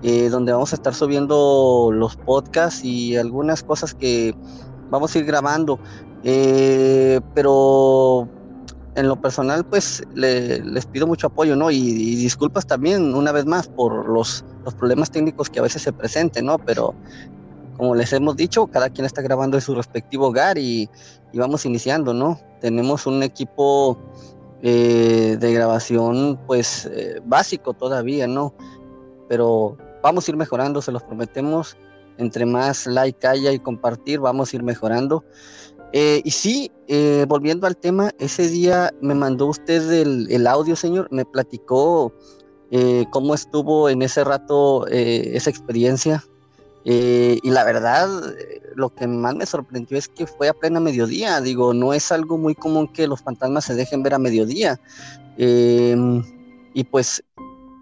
Eh, 0.02 0.30
donde 0.30 0.54
vamos 0.54 0.72
a 0.72 0.78
estar 0.78 0.94
subiendo 0.94 1.90
los 1.94 2.16
podcasts 2.16 2.86
y 2.86 3.18
algunas 3.18 3.64
cosas 3.64 3.94
que 3.94 4.34
vamos 4.90 5.14
a 5.14 5.20
ir 5.20 5.26
grabando. 5.26 5.78
Eh, 6.24 7.20
pero 7.36 8.30
en 8.96 9.10
lo 9.10 9.22
personal, 9.22 9.66
pues 9.66 10.04
les 10.14 10.86
pido 10.86 11.06
mucho 11.06 11.28
apoyo, 11.28 11.56
¿no? 11.58 11.70
Y, 11.70 12.16
disculpas 12.16 12.66
también, 12.66 13.14
una 13.14 13.34
vez 13.34 13.46
más, 13.46 13.68
por 13.68 14.08
los, 14.08 14.46
los, 14.64 14.74
problemas 14.74 15.12
técnicos 15.12 15.50
que 15.50 15.60
a 15.60 15.64
veces 15.64 15.82
se 15.82 15.92
presenten, 15.92 16.46
¿no? 16.46 16.58
Pero 16.60 16.96
como 17.76 17.94
les 17.94 18.12
hemos 18.14 18.38
dicho, 18.38 18.68
cada 18.68 18.90
quien 18.90 19.06
está 19.06 19.22
grabando 19.22 19.58
en 19.58 19.62
su 19.62 19.76
respectivo 19.76 20.28
hogar 20.28 20.58
y, 20.58 20.90
vamos 21.34 21.66
iniciando, 21.66 22.14
¿no? 22.14 22.40
Tenemos 22.62 23.06
un 23.06 23.22
equipo 23.22 23.98
eh, 24.62 25.38
de 25.40 25.54
grabación, 25.54 26.40
pues, 26.48 26.90
básico 27.26 27.74
todavía, 27.74 28.28
¿no? 28.28 28.54
Pero 29.28 29.78
vamos 30.02 30.28
a 30.28 30.32
ir 30.32 30.38
mejorando, 30.38 30.82
se 30.82 30.92
los 30.92 31.04
prometemos. 31.04 31.78
Entre 32.18 32.46
más 32.46 32.86
like 32.86 33.26
haya 33.26 33.54
y 33.54 33.60
compartir, 33.60 34.20
vamos 34.20 34.52
a 34.52 34.56
ir 34.58 34.64
mejorando. 34.64 35.24
Eh, 35.92 36.22
y 36.24 36.32
sí, 36.32 36.72
eh, 36.88 37.26
volviendo 37.28 37.66
al 37.66 37.76
tema, 37.78 38.12
ese 38.20 38.48
día 38.48 38.94
me 39.02 39.16
mandó 39.16 39.48
usted 39.48 39.92
el, 39.92 40.48
audio, 40.48 40.76
señor, 40.76 41.08
me 41.12 41.26
platicó 41.26 42.14
eh, 42.70 43.06
cómo 43.12 43.34
estuvo 43.34 43.90
en 43.90 44.02
ese 44.02 44.24
rato 44.24 44.86
esa 44.88 45.50
experiencia. 45.50 46.24
y 46.84 47.50
la 47.50 47.64
verdad, 47.64 48.10
lo 48.76 48.90
que 48.90 49.08
más 49.08 49.36
me 49.36 49.46
sorprendió 49.46 49.98
es 49.98 50.08
que 50.08 50.26
fue 50.28 50.50
a 50.50 50.54
plena 50.54 50.80
mediodía. 50.80 51.42
Digo, 51.42 51.74
no 51.74 51.94
es 51.94 52.12
algo 52.12 52.38
muy 52.38 52.56
común 52.56 52.88
que 52.88 53.08
los 53.08 53.22
fantasmas 53.22 53.66
se 53.66 53.76
dejen 53.76 54.04
ver 54.04 54.14
a 54.14 54.20
mediodía. 54.20 54.80
y 55.38 56.84
pues 56.92 57.24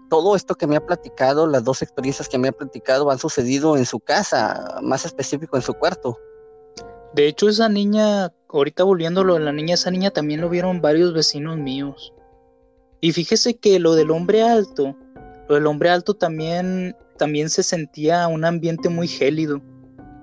todo 0.08 0.36
esto 0.36 0.54
que 0.54 0.66
me 0.66 0.76
ha 0.76 0.84
platicado, 0.84 1.46
las 1.46 1.64
dos 1.64 1.82
experiencias 1.82 2.28
que 2.28 2.38
me 2.38 2.48
ha 2.48 2.52
platicado 2.52 3.10
han 3.10 3.18
sucedido 3.18 3.76
en 3.76 3.86
su 3.86 4.00
casa, 4.00 4.78
más 4.82 5.04
específico 5.04 5.56
en 5.56 5.62
su 5.62 5.74
cuarto. 5.74 6.18
De 7.14 7.26
hecho, 7.26 7.48
esa 7.48 7.68
niña, 7.68 8.32
ahorita 8.48 8.84
volviéndolo 8.84 9.34
de 9.34 9.40
la 9.40 9.52
niña, 9.52 9.74
esa 9.74 9.90
niña 9.90 10.10
también 10.10 10.40
lo 10.40 10.48
vieron 10.48 10.80
varios 10.80 11.12
vecinos 11.12 11.56
míos. 11.56 12.12
Y 13.00 13.12
fíjese 13.12 13.56
que 13.56 13.78
lo 13.78 13.94
del 13.94 14.10
hombre 14.10 14.42
alto, 14.42 14.96
lo 15.48 15.54
del 15.54 15.66
hombre 15.66 15.90
alto 15.90 16.14
también, 16.14 16.96
también 17.16 17.48
se 17.48 17.62
sentía 17.62 18.28
un 18.28 18.44
ambiente 18.44 18.88
muy 18.88 19.08
gélido 19.08 19.60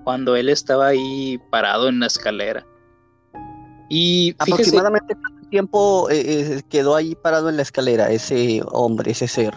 cuando 0.04 0.36
él 0.36 0.48
estaba 0.48 0.88
ahí 0.88 1.38
parado 1.50 1.88
en 1.88 2.00
la 2.00 2.06
escalera. 2.06 2.66
Y 3.88 4.34
aproximadamente 4.38 5.14
tiempo 5.50 6.10
eh, 6.10 6.20
eh, 6.26 6.62
quedó 6.68 6.94
ahí 6.96 7.14
parado 7.14 7.48
en 7.48 7.56
la 7.56 7.62
escalera 7.62 8.10
ese 8.10 8.62
hombre, 8.70 9.12
ese 9.12 9.28
ser. 9.28 9.54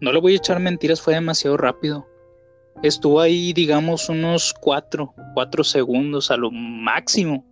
No 0.00 0.12
le 0.12 0.20
voy 0.20 0.34
a 0.34 0.36
echar 0.36 0.60
mentiras, 0.60 1.00
fue 1.00 1.14
demasiado 1.14 1.56
rápido. 1.56 2.06
Estuvo 2.82 3.20
ahí, 3.20 3.52
digamos, 3.52 4.08
unos 4.08 4.54
cuatro, 4.60 5.12
cuatro 5.34 5.64
segundos 5.64 6.30
a 6.30 6.36
lo 6.36 6.50
máximo. 6.50 7.44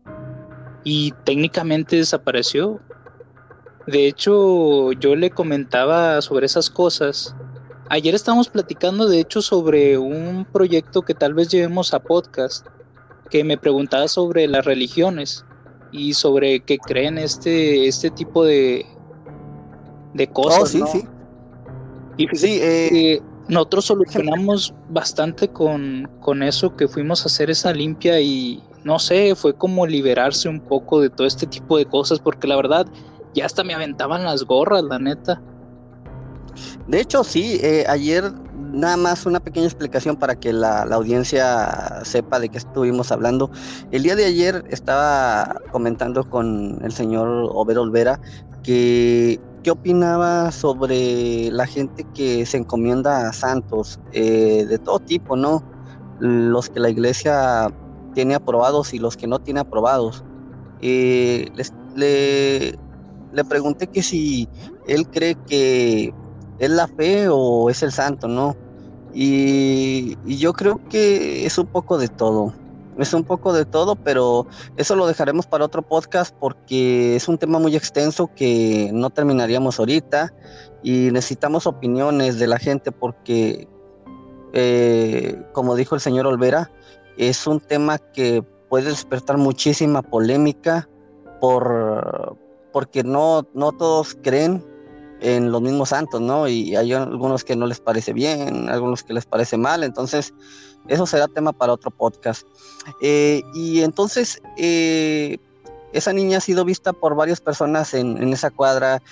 Y 0.85 1.13
técnicamente 1.25 1.97
desapareció. 1.97 2.81
De 3.89 4.07
hecho, 4.07 4.93
yo 4.93 5.17
le 5.17 5.31
comentaba 5.31 6.21
sobre 6.23 6.47
esas 6.47 6.71
cosas. 6.71 7.35
Ayer 7.89 8.15
estábamos 8.15 8.49
platicando, 8.49 9.09
de 9.09 9.21
hecho, 9.21 9.43
sobre 9.43 9.99
un 9.99 10.47
proyecto 10.53 11.03
que 11.03 11.15
tal 11.15 11.35
vez 11.35 11.49
llevemos 11.49 11.93
a 11.93 12.01
podcast, 12.01 12.67
que 13.31 13.43
me 13.43 13.59
preguntaba 13.59 14.07
sobre 14.07 14.47
las 14.47 14.65
religiones 14.65 15.45
y 15.93 16.15
sobre 16.15 16.61
qué 16.61 16.79
creen 16.79 17.19
este, 17.19 17.87
este 17.87 18.11
tipo 18.11 18.45
de, 18.45 18.87
de 20.15 20.27
cosas. 20.29 20.63
Oh, 20.63 20.67
sí, 20.67 20.83
sí. 20.93 21.09
Y 22.19 22.37
sí, 22.37 22.59
eh, 22.63 23.21
nosotros 23.49 23.85
solucionamos 23.87 24.75
bastante 24.89 25.49
con, 25.49 26.09
con 26.21 26.43
eso 26.43 26.75
que 26.77 26.89
fuimos 26.89 27.23
a 27.23 27.27
hacer 27.27 27.51
esa 27.51 27.73
limpia 27.73 28.21
y 28.21 28.63
no 28.85 28.99
sé, 28.99 29.35
fue 29.35 29.55
como 29.55 29.87
liberarse 29.87 30.49
un 30.49 30.61
poco 30.61 31.01
de 31.01 31.11
todo 31.11 31.27
este 31.27 31.47
tipo 31.47 31.77
de 31.77 31.87
cosas 31.87 32.21
porque 32.21 32.47
la 32.47 32.57
verdad 32.57 32.87
ya 33.35 33.45
hasta 33.45 33.65
me 33.65 33.75
aventaban 33.75 34.25
las 34.25 34.45
gorras, 34.45 34.83
la 34.85 34.99
neta. 34.99 35.43
De 36.87 37.01
hecho, 37.01 37.23
sí, 37.23 37.59
eh, 37.63 37.85
ayer 37.89 38.33
nada 38.77 38.97
más 38.97 39.27
una 39.27 39.41
pequeña 39.41 39.67
explicación 39.67 40.17
para 40.17 40.35
que 40.37 40.53
la, 40.53 40.83
audiencia 40.83 42.05
sepa 42.05 42.39
de 42.39 42.51
qué 42.51 42.59
estuvimos 42.59 43.11
hablando. 43.11 43.51
El 43.91 44.03
día 44.03 44.15
de 44.15 44.27
ayer 44.27 44.65
estaba 44.69 45.61
comentando 45.73 46.29
con 46.29 46.79
el 46.83 46.93
señor 46.93 47.49
Over 47.53 47.79
Olvera 47.79 48.21
que 48.63 49.41
qué 49.63 49.71
opinaba 49.73 50.53
sobre 50.53 51.51
la 51.51 51.67
gente 51.67 52.07
que 52.15 52.47
se 52.47 52.59
encomienda 52.59 53.29
a 53.29 53.33
santos 53.33 53.99
eh, 54.13 54.65
de 54.69 54.79
todo 54.79 55.01
tipo, 55.01 55.37
¿no? 55.37 55.65
Los 56.21 56.71
que 56.71 56.79
la 56.79 56.89
iglesia 56.89 57.73
tiene 58.15 58.37
aprobados 58.37 58.95
y 58.95 58.99
los 58.99 59.17
que 59.17 59.27
no 59.27 59.41
tiene 59.41 59.61
aprobados. 59.61 60.23
Eh, 60.83 61.51
le, 61.97 62.79
le 63.33 63.45
pregunté 63.45 63.89
que 63.89 64.03
si 64.03 64.49
él 64.87 65.09
cree 65.09 65.35
que 65.47 66.15
es 66.59 66.71
la 66.71 66.87
fe 66.87 67.27
o 67.29 67.69
es 67.69 67.83
el 67.83 67.91
santo, 67.91 68.29
¿no? 68.29 68.55
Y, 69.19 70.19
yo 70.27 70.53
creo 70.53 70.79
que 70.91 71.47
es 71.47 71.57
un 71.57 71.67
poco 71.67 71.97
de 71.97 72.09
todo. 72.09 72.53
Es 72.99 73.15
un 73.15 73.25
poco 73.25 73.55
de 73.55 73.65
todo, 73.65 73.97
pero 73.97 74.47
eso 74.77 74.95
lo 74.95 75.07
dejaremos 75.07 75.47
para 75.47 75.65
otro 75.65 75.81
podcast 75.81 76.35
porque 76.39 77.17
es 77.17 77.27
un 77.27 77.39
tema 77.39 77.59
muy 77.59 77.75
extenso 77.77 78.31
que 78.35 78.91
no 78.93 79.09
terminaríamos 79.09 79.79
ahorita 79.79 80.35
y 80.83 81.11
necesitamos 81.13 81.67
opiniones 81.67 82.39
de 82.39 82.47
la 82.47 82.59
gente 82.59 82.93
porque, 82.93 83.67
eh, 84.53 85.43
como 85.53 85.77
dijo 85.77 85.95
el 85.95 86.03
señor 86.03 86.27
Olvera, 86.27 86.71
es 87.17 87.47
un 87.47 87.61
tema 87.61 87.97
que 87.99 88.43
puede 88.69 88.91
despertar 88.91 89.39
muchísima 89.39 90.03
polémica 90.03 90.89
por, 91.41 92.37
porque 92.71 93.03
no, 93.03 93.47
no 93.55 93.73
todos 93.73 94.15
creen 94.23 94.63
en 95.21 95.51
los 95.51 95.63
mismos 95.63 95.91
santos, 95.91 96.21
¿no? 96.21 96.49
Y 96.49 96.77
hay 96.77 96.93
algunos 96.93 97.45
que 97.45 97.57
no 97.57 97.67
les 97.67 97.81
parece 97.81 98.13
bien, 98.13 98.69
algunos 98.69 99.03
que 99.03 99.13
les 99.13 99.27
parece 99.27 99.57
mal, 99.57 99.83
entonces 99.85 100.35
eso 100.89 101.07
será 101.07 101.29
tema 101.29 101.53
para 101.53 101.73
otro 101.73 101.91
podcast. 101.91 102.47
Eh, 103.01 103.43
y 103.55 103.83
entonces, 103.83 104.41
eh, 104.57 105.39
esa 105.93 106.13
niña 106.13 106.39
ha 106.39 106.41
sido 106.41 106.65
vista 106.65 106.93
por 106.93 107.15
varias 107.15 107.41
personas 107.41 107.95
en, 107.95 108.33
esa 108.33 108.51
cuadra, 108.51 109.03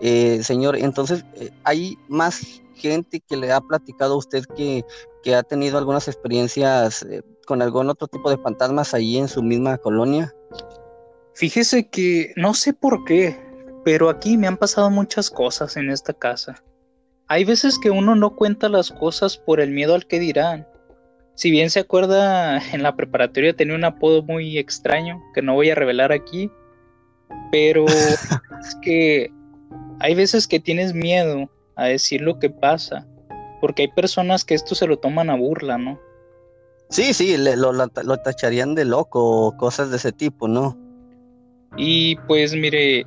eh, 0.00 0.40
señor. 0.42 0.76
Entonces, 0.76 1.24
eh, 1.34 1.50
hay 1.64 1.96
más 2.08 2.62
gente 2.74 3.20
que 3.20 3.36
le 3.36 3.52
ha 3.52 3.60
platicado 3.60 4.14
a 4.14 4.16
usted 4.16 4.44
que, 4.56 4.84
que 5.22 5.34
ha 5.34 5.42
tenido 5.42 5.78
algunas 5.78 6.08
experiencias 6.08 7.04
eh, 7.04 7.22
con 7.46 7.62
algún 7.62 7.88
otro 7.88 8.08
tipo 8.08 8.28
de 8.28 8.38
fantasmas 8.38 8.92
ahí 8.94 9.18
en 9.18 9.28
su 9.28 9.42
misma 9.42 9.78
colonia. 9.78 10.34
Fíjese 11.34 11.88
que 11.88 12.32
no 12.36 12.54
sé 12.54 12.72
por 12.72 13.04
qué, 13.04 13.40
pero 13.84 14.08
aquí 14.08 14.36
me 14.36 14.46
han 14.46 14.56
pasado 14.56 14.90
muchas 14.90 15.30
cosas 15.30 15.76
en 15.76 15.90
esta 15.90 16.12
casa. 16.12 16.62
Hay 17.28 17.44
veces 17.44 17.78
que 17.78 17.90
uno 17.90 18.14
no 18.14 18.36
cuenta 18.36 18.68
las 18.68 18.90
cosas 18.90 19.36
por 19.36 19.60
el 19.60 19.70
miedo 19.70 19.94
al 19.94 20.06
que 20.06 20.20
dirán. 20.20 20.66
Si 21.34 21.50
bien 21.50 21.70
se 21.70 21.80
acuerda, 21.80 22.58
en 22.72 22.82
la 22.82 22.94
preparatoria 22.96 23.54
tenía 23.54 23.74
un 23.74 23.84
apodo 23.84 24.22
muy 24.22 24.58
extraño 24.58 25.20
que 25.34 25.42
no 25.42 25.54
voy 25.54 25.70
a 25.70 25.74
revelar 25.74 26.12
aquí, 26.12 26.50
pero 27.50 27.86
es 28.60 28.74
que 28.82 29.30
hay 30.00 30.14
veces 30.14 30.46
que 30.46 30.60
tienes 30.60 30.94
miedo 30.94 31.50
a 31.76 31.86
decir 31.86 32.20
lo 32.20 32.38
que 32.38 32.50
pasa, 32.50 33.06
porque 33.60 33.82
hay 33.82 33.88
personas 33.88 34.44
que 34.44 34.54
esto 34.54 34.74
se 34.74 34.86
lo 34.86 34.98
toman 34.98 35.30
a 35.30 35.36
burla, 35.36 35.78
¿no? 35.78 35.98
Sí, 36.90 37.14
sí, 37.14 37.36
lo, 37.38 37.72
lo 37.72 38.16
tacharían 38.18 38.74
de 38.74 38.84
loco 38.84 39.46
o 39.46 39.56
cosas 39.56 39.90
de 39.90 39.96
ese 39.96 40.12
tipo, 40.12 40.46
¿no? 40.46 40.76
Y 41.78 42.16
pues 42.28 42.54
mire, 42.54 43.06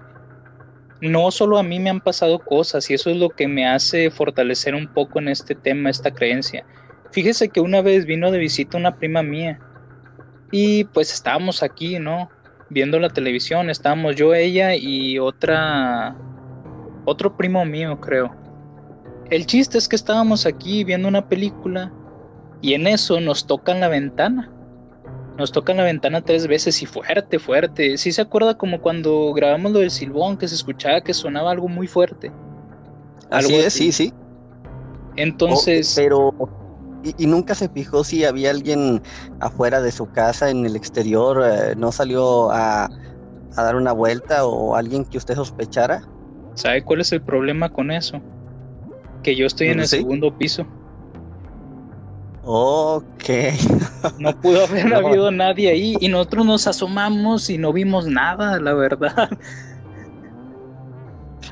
no 1.02 1.30
solo 1.32 1.58
a 1.58 1.64
mí 1.64 1.80
me 1.80 1.90
han 1.90 2.02
pasado 2.02 2.40
cosas 2.40 2.90
y 2.90 2.94
eso 2.94 3.10
es 3.10 3.18
lo 3.18 3.30
que 3.30 3.48
me 3.48 3.68
hace 3.68 4.10
fortalecer 4.10 4.76
un 4.76 4.88
poco 4.88 5.20
en 5.20 5.28
este 5.28 5.56
tema, 5.56 5.90
esta 5.90 6.12
creencia. 6.12 6.66
Fíjese 7.12 7.50
que 7.50 7.62
una 7.62 7.82
vez 7.82 8.06
vino 8.06 8.32
de 8.32 8.40
visita 8.40 8.78
una 8.78 8.98
prima 8.98 9.24
mía 9.24 9.60
y 10.52 10.86
pues 10.86 11.14
estábamos 11.14 11.64
aquí, 11.64 12.00
¿no? 12.00 12.30
Viendo 12.70 13.00
la 13.00 13.10
televisión, 13.10 13.70
estábamos 13.70 14.16
yo, 14.16 14.34
ella 14.34 14.76
y 14.76 15.20
otra, 15.20 16.16
otro 17.06 17.36
primo 17.38 17.64
mío, 17.66 18.00
creo. 18.00 18.36
El 19.30 19.46
chiste 19.46 19.78
es 19.78 19.88
que 19.88 19.96
estábamos 19.96 20.46
aquí 20.46 20.84
viendo 20.84 21.08
una 21.08 21.28
película 21.28 21.92
y 22.62 22.74
en 22.74 22.88
eso 22.88 23.20
nos 23.20 23.48
tocan 23.48 23.80
la 23.80 23.88
ventana. 23.88 24.52
Nos 25.38 25.52
tocan 25.52 25.78
la 25.78 25.84
ventana 25.84 26.22
tres 26.22 26.48
veces 26.48 26.82
y 26.82 26.86
fuerte, 26.86 27.40
fuerte. 27.40 27.98
Sí 27.98 28.12
se 28.12 28.22
acuerda 28.22 28.58
como 28.58 28.82
cuando 28.82 29.34
grabamos 29.34 29.74
lo 29.74 29.80
del 29.80 29.92
silbón, 29.92 30.38
que 30.38 30.48
se 30.48 30.56
escuchaba 30.56 31.02
que 31.02 31.14
sonaba 31.14 31.52
algo 31.52 31.68
muy 31.68 31.88
fuerte. 31.88 32.32
Así 33.30 33.56
es, 33.56 33.74
sí, 33.74 33.92
sí. 33.92 34.14
Entonces. 35.16 35.94
pero. 35.96 36.34
Y, 37.20 37.28
nunca 37.28 37.54
se 37.54 37.70
fijó 37.70 38.04
si 38.04 38.26
había 38.26 38.50
alguien 38.50 39.00
afuera 39.40 39.80
de 39.80 39.92
su 39.92 40.10
casa, 40.12 40.50
en 40.50 40.66
el 40.66 40.76
exterior, 40.76 41.44
eh, 41.46 41.76
no 41.78 41.92
salió 41.92 42.50
a, 42.50 42.86
a 43.56 43.64
dar 43.64 43.76
una 43.76 43.92
vuelta 43.92 44.48
o 44.48 44.76
alguien 44.76 45.06
que 45.06 45.20
usted 45.20 45.36
sospechara. 45.36 46.02
¿Sabe 46.56 46.84
cuál 46.84 47.02
es 47.02 47.12
el 47.12 47.22
problema 47.22 47.70
con 47.70 47.92
eso? 47.92 48.22
Que 49.22 49.36
yo 49.36 49.46
estoy 49.46 49.68
en 49.68 49.82
el 49.82 49.88
segundo 49.88 50.36
piso. 50.36 50.66
Ok. 52.46 53.30
No 54.20 54.40
pudo 54.40 54.66
haber 54.66 54.94
habido 54.94 55.32
nadie 55.32 55.70
ahí 55.70 55.98
y 56.00 56.10
nosotros 56.10 56.46
nos 56.46 56.68
asomamos 56.68 57.50
y 57.50 57.58
no 57.58 57.74
vimos 57.74 58.06
nada, 58.06 58.60
la 58.60 58.74
verdad. 58.76 59.30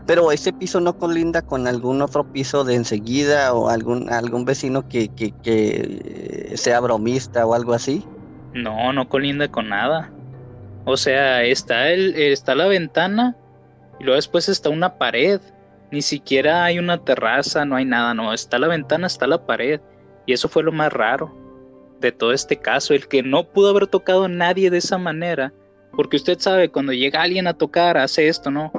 Pero 0.05 0.31
ese 0.31 0.53
piso 0.53 0.79
no 0.79 0.95
colinda 0.97 1.41
con 1.41 1.65
algún 1.65 2.01
otro 2.03 2.31
piso 2.31 2.63
de 2.63 2.75
enseguida 2.75 3.53
o 3.53 3.69
algún 3.69 4.07
algún 4.11 4.45
vecino 4.45 4.87
que, 4.87 5.07
que, 5.09 5.31
que 5.41 6.51
sea 6.55 6.79
bromista 6.79 7.43
o 7.45 7.55
algo 7.55 7.73
así. 7.73 8.05
No, 8.53 8.93
no 8.93 9.09
colinda 9.09 9.47
con 9.47 9.69
nada. 9.69 10.11
O 10.85 10.95
sea, 10.95 11.43
está 11.43 11.89
el, 11.89 12.15
está 12.15 12.53
la 12.53 12.67
ventana 12.67 13.35
y 13.99 14.03
luego 14.03 14.17
después 14.17 14.47
está 14.47 14.69
una 14.69 14.97
pared. 14.99 15.41
Ni 15.91 16.03
siquiera 16.03 16.65
hay 16.65 16.77
una 16.77 16.99
terraza, 17.03 17.65
no 17.65 17.75
hay 17.75 17.85
nada, 17.85 18.13
no. 18.13 18.31
Está 18.31 18.59
la 18.59 18.67
ventana, 18.67 19.07
está 19.07 19.25
la 19.25 19.43
pared. 19.45 19.79
Y 20.25 20.33
eso 20.33 20.47
fue 20.47 20.63
lo 20.63 20.71
más 20.71 20.91
raro 20.91 21.33
de 21.99 22.11
todo 22.11 22.33
este 22.33 22.57
caso, 22.57 22.93
el 22.93 23.07
que 23.07 23.23
no 23.23 23.45
pudo 23.45 23.69
haber 23.69 23.87
tocado 23.87 24.25
a 24.25 24.29
nadie 24.29 24.69
de 24.69 24.77
esa 24.77 24.97
manera, 24.97 25.53
porque 25.93 26.17
usted 26.17 26.37
sabe, 26.39 26.69
cuando 26.69 26.91
llega 26.91 27.21
alguien 27.21 27.47
a 27.47 27.53
tocar, 27.53 27.97
hace 27.97 28.27
esto, 28.27 28.51
¿no? 28.51 28.71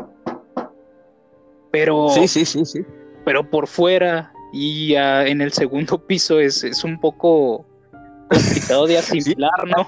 Pero... 1.71 2.11
Sí, 2.11 2.29
sí, 2.29 2.45
sí, 2.45 2.65
sí. 2.65 2.85
Pero 3.25 3.49
por 3.49 3.67
fuera 3.67 4.33
y 4.53 4.95
en 4.95 5.41
el 5.41 5.53
segundo 5.53 5.99
piso 6.07 6.39
es, 6.39 6.63
es 6.63 6.85
un 6.85 7.01
poco 7.01 7.65
complicado 8.29 8.87
de 8.87 8.99
asimilar, 8.99 9.67
¿no? 9.67 9.87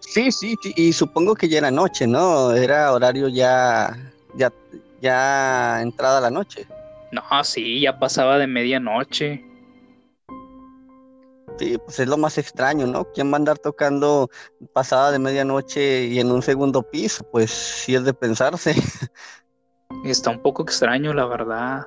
Sí, 0.00 0.32
sí, 0.32 0.56
sí, 0.62 0.72
y 0.76 0.92
supongo 0.92 1.34
que 1.34 1.48
ya 1.48 1.58
era 1.58 1.70
noche, 1.70 2.06
¿no? 2.06 2.52
Era 2.52 2.92
horario 2.92 3.28
ya, 3.28 3.96
ya, 4.34 4.50
ya 5.00 5.82
entrada 5.82 6.20
la 6.20 6.30
noche. 6.30 6.66
No, 7.12 7.22
sí, 7.44 7.80
ya 7.80 7.98
pasaba 7.98 8.38
de 8.38 8.46
medianoche. 8.46 9.44
Sí, 11.58 11.78
pues 11.84 11.98
es 12.00 12.08
lo 12.08 12.16
más 12.16 12.38
extraño, 12.38 12.86
¿no? 12.86 13.04
¿Quién 13.12 13.30
va 13.30 13.34
a 13.34 13.36
andar 13.36 13.58
tocando 13.58 14.30
pasada 14.72 15.12
de 15.12 15.18
medianoche 15.18 16.06
y 16.06 16.18
en 16.18 16.30
un 16.30 16.42
segundo 16.42 16.82
piso? 16.82 17.24
Pues 17.30 17.50
sí 17.50 17.94
es 17.94 18.04
de 18.04 18.14
pensarse. 18.14 18.74
Está 20.04 20.30
un 20.30 20.40
poco 20.40 20.62
extraño, 20.62 21.12
la 21.12 21.26
verdad. 21.26 21.86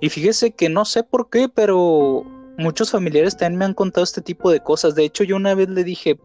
Y 0.00 0.08
fíjese 0.08 0.52
que 0.52 0.68
no 0.68 0.84
sé 0.84 1.04
por 1.04 1.30
qué, 1.30 1.48
pero 1.48 2.24
muchos 2.58 2.90
familiares 2.90 3.36
también 3.36 3.58
me 3.58 3.64
han 3.66 3.74
contado 3.74 4.02
este 4.04 4.22
tipo 4.22 4.50
de 4.50 4.60
cosas. 4.60 4.94
De 4.94 5.04
hecho, 5.04 5.24
yo 5.24 5.36
una 5.36 5.54
vez 5.54 5.68
le 5.68 5.84
dije, 5.84 6.18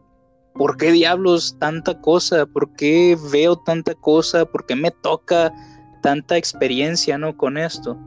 ¿por 0.54 0.78
qué 0.78 0.92
diablos 0.92 1.58
tanta 1.60 2.00
cosa? 2.02 2.46
¿Por 2.46 2.74
qué 2.74 3.18
veo 3.32 3.58
tanta 3.58 3.94
cosa? 3.94 4.46
¿Por 4.46 4.66
qué 4.66 4.76
me 4.76 4.92
toca 4.92 5.54
tanta 6.02 6.38
experiencia, 6.38 7.18
no? 7.18 7.36
Con 7.36 7.58
esto. 7.58 7.98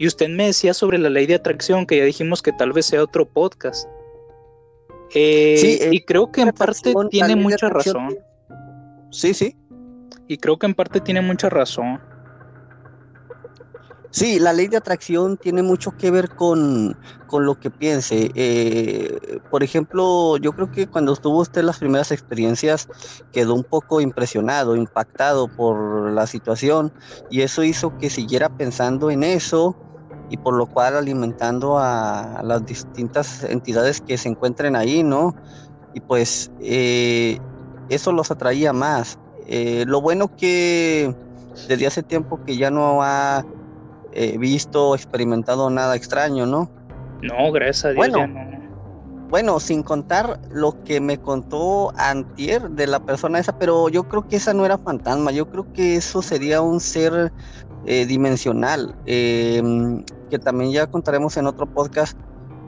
Y 0.00 0.06
usted 0.06 0.30
me 0.30 0.46
decía 0.46 0.72
sobre 0.72 0.96
la 0.96 1.10
ley 1.10 1.26
de 1.26 1.34
atracción, 1.34 1.84
que 1.84 1.98
ya 1.98 2.04
dijimos 2.04 2.40
que 2.40 2.52
tal 2.52 2.72
vez 2.72 2.86
sea 2.86 3.02
otro 3.02 3.28
podcast. 3.28 3.86
Eh, 5.14 5.58
sí, 5.60 5.78
y 5.92 5.98
eh, 5.98 6.04
creo 6.06 6.32
que 6.32 6.40
en 6.40 6.52
parte 6.52 6.94
tiene 7.10 7.36
mucha 7.36 7.68
razón. 7.68 8.16
Sí, 9.10 9.34
sí. 9.34 9.54
Y 10.26 10.38
creo 10.38 10.58
que 10.58 10.64
en 10.64 10.74
parte 10.74 11.02
tiene 11.02 11.20
mucha 11.20 11.50
razón. 11.50 12.00
Sí, 14.08 14.38
la 14.38 14.54
ley 14.54 14.68
de 14.68 14.78
atracción 14.78 15.36
tiene 15.36 15.62
mucho 15.62 15.90
que 15.90 16.10
ver 16.10 16.30
con, 16.30 16.96
lo 17.30 17.60
que 17.60 17.68
piense. 17.68 18.30
Eh, 18.34 19.38
por 19.50 19.62
ejemplo, 19.62 20.38
yo 20.38 20.52
creo 20.52 20.72
que 20.72 20.86
cuando 20.86 21.12
estuvo 21.12 21.40
usted 21.40 21.62
las 21.62 21.78
primeras 21.78 22.10
experiencias 22.10 22.88
quedó 23.32 23.54
un 23.54 23.64
poco 23.64 24.00
impresionado, 24.00 24.76
impactado 24.76 25.46
por 25.46 26.10
la 26.10 26.26
situación 26.26 26.90
y 27.28 27.42
eso 27.42 27.62
hizo 27.62 27.98
que 27.98 28.08
siguiera 28.08 28.48
pensando 28.48 29.10
en 29.10 29.24
eso 29.24 29.76
y 30.30 30.36
por 30.36 30.54
lo 30.54 30.66
cual 30.66 30.96
alimentando 30.96 31.78
a, 31.78 32.40
las 32.44 32.64
distintas 32.64 33.42
entidades 33.44 34.00
que 34.00 34.16
se 34.16 34.28
encuentren 34.28 34.76
ahí, 34.76 35.02
¿no? 35.02 35.34
Y 35.92 36.00
pues 36.00 36.50
eh, 36.60 37.38
eso 37.88 38.12
los 38.12 38.30
atraía 38.30 38.72
más. 38.72 39.18
Eh, 39.46 39.84
lo 39.86 40.00
bueno 40.00 40.34
que 40.36 41.12
desde 41.68 41.86
hace 41.86 42.04
tiempo 42.04 42.40
que 42.44 42.56
ya 42.56 42.70
no 42.70 43.02
ha 43.02 43.44
eh, 44.12 44.38
visto, 44.38 44.94
experimentado 44.94 45.68
nada 45.68 45.96
extraño, 45.96 46.46
¿no? 46.46 46.70
No, 47.22 47.50
gracias 47.50 47.86
a 47.86 47.88
Dios 47.88 47.96
bueno, 47.96 48.26
no. 48.26 48.49
Bueno, 49.30 49.60
sin 49.60 49.82
contar 49.82 50.40
lo 50.50 50.82
que 50.84 51.00
me 51.00 51.16
contó 51.16 51.92
Antier 51.96 52.68
de 52.70 52.86
la 52.86 52.98
persona 52.98 53.38
esa, 53.38 53.56
pero 53.58 53.88
yo 53.88 54.08
creo 54.08 54.26
que 54.26 54.36
esa 54.36 54.52
no 54.52 54.66
era 54.66 54.76
fantasma, 54.76 55.30
yo 55.30 55.48
creo 55.48 55.72
que 55.72 55.96
eso 55.96 56.20
sería 56.20 56.60
un 56.60 56.80
ser 56.80 57.32
dimensional. 58.06 58.94
Eh, 59.06 59.62
que 60.30 60.38
también 60.38 60.72
ya 60.72 60.86
contaremos 60.86 61.36
en 61.36 61.46
otro 61.46 61.66
podcast, 61.66 62.16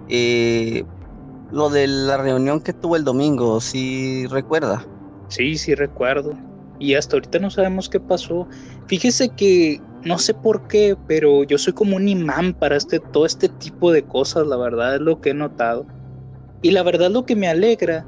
eh, 0.08 0.84
lo 1.50 1.70
de 1.70 1.86
la 1.86 2.16
reunión 2.16 2.60
que 2.60 2.72
tuvo 2.72 2.96
el 2.96 3.04
domingo, 3.04 3.60
si 3.60 4.26
recuerda. 4.26 4.84
Sí, 5.28 5.56
sí 5.56 5.74
recuerdo. 5.74 6.32
Y 6.78 6.94
hasta 6.94 7.16
ahorita 7.16 7.38
no 7.38 7.50
sabemos 7.50 7.88
qué 7.88 8.00
pasó. 8.00 8.48
Fíjese 8.86 9.30
que 9.30 9.80
no 10.04 10.18
sé 10.18 10.34
por 10.34 10.66
qué, 10.66 10.96
pero 11.06 11.44
yo 11.44 11.56
soy 11.56 11.72
como 11.72 11.96
un 11.96 12.08
imán 12.08 12.54
para 12.54 12.76
este, 12.76 12.98
todo 12.98 13.24
este 13.24 13.48
tipo 13.48 13.92
de 13.92 14.02
cosas, 14.02 14.46
la 14.46 14.56
verdad 14.56 14.96
es 14.96 15.00
lo 15.00 15.20
que 15.20 15.30
he 15.30 15.34
notado. 15.34 15.86
Y 16.62 16.70
la 16.70 16.82
verdad 16.82 17.10
lo 17.10 17.26
que 17.26 17.36
me 17.36 17.48
alegra 17.48 18.06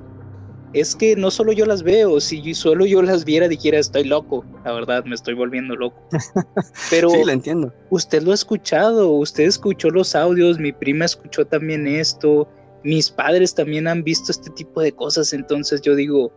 es 0.74 0.96
que 0.96 1.14
no 1.14 1.30
solo 1.30 1.52
yo 1.52 1.66
las 1.66 1.84
veo, 1.84 2.20
si 2.20 2.52
solo 2.54 2.84
yo 2.84 3.00
las 3.00 3.24
viera 3.24 3.46
dijera 3.46 3.78
estoy 3.78 4.04
loco, 4.04 4.44
la 4.64 4.72
verdad 4.72 5.04
me 5.04 5.14
estoy 5.14 5.34
volviendo 5.34 5.76
loco. 5.76 5.96
Pero 6.90 7.10
sí, 7.10 7.24
lo 7.24 7.30
entiendo. 7.30 7.72
Usted 7.90 8.22
lo 8.22 8.32
ha 8.32 8.34
escuchado, 8.34 9.10
usted 9.10 9.44
escuchó 9.44 9.90
los 9.90 10.16
audios, 10.16 10.58
mi 10.58 10.72
prima 10.72 11.04
escuchó 11.04 11.46
también 11.46 11.86
esto, 11.86 12.48
mis 12.82 13.08
padres 13.08 13.54
también 13.54 13.86
han 13.86 14.02
visto 14.02 14.32
este 14.32 14.50
tipo 14.50 14.80
de 14.80 14.92
cosas, 14.92 15.32
entonces 15.32 15.80
yo 15.80 15.94
digo, 15.94 16.32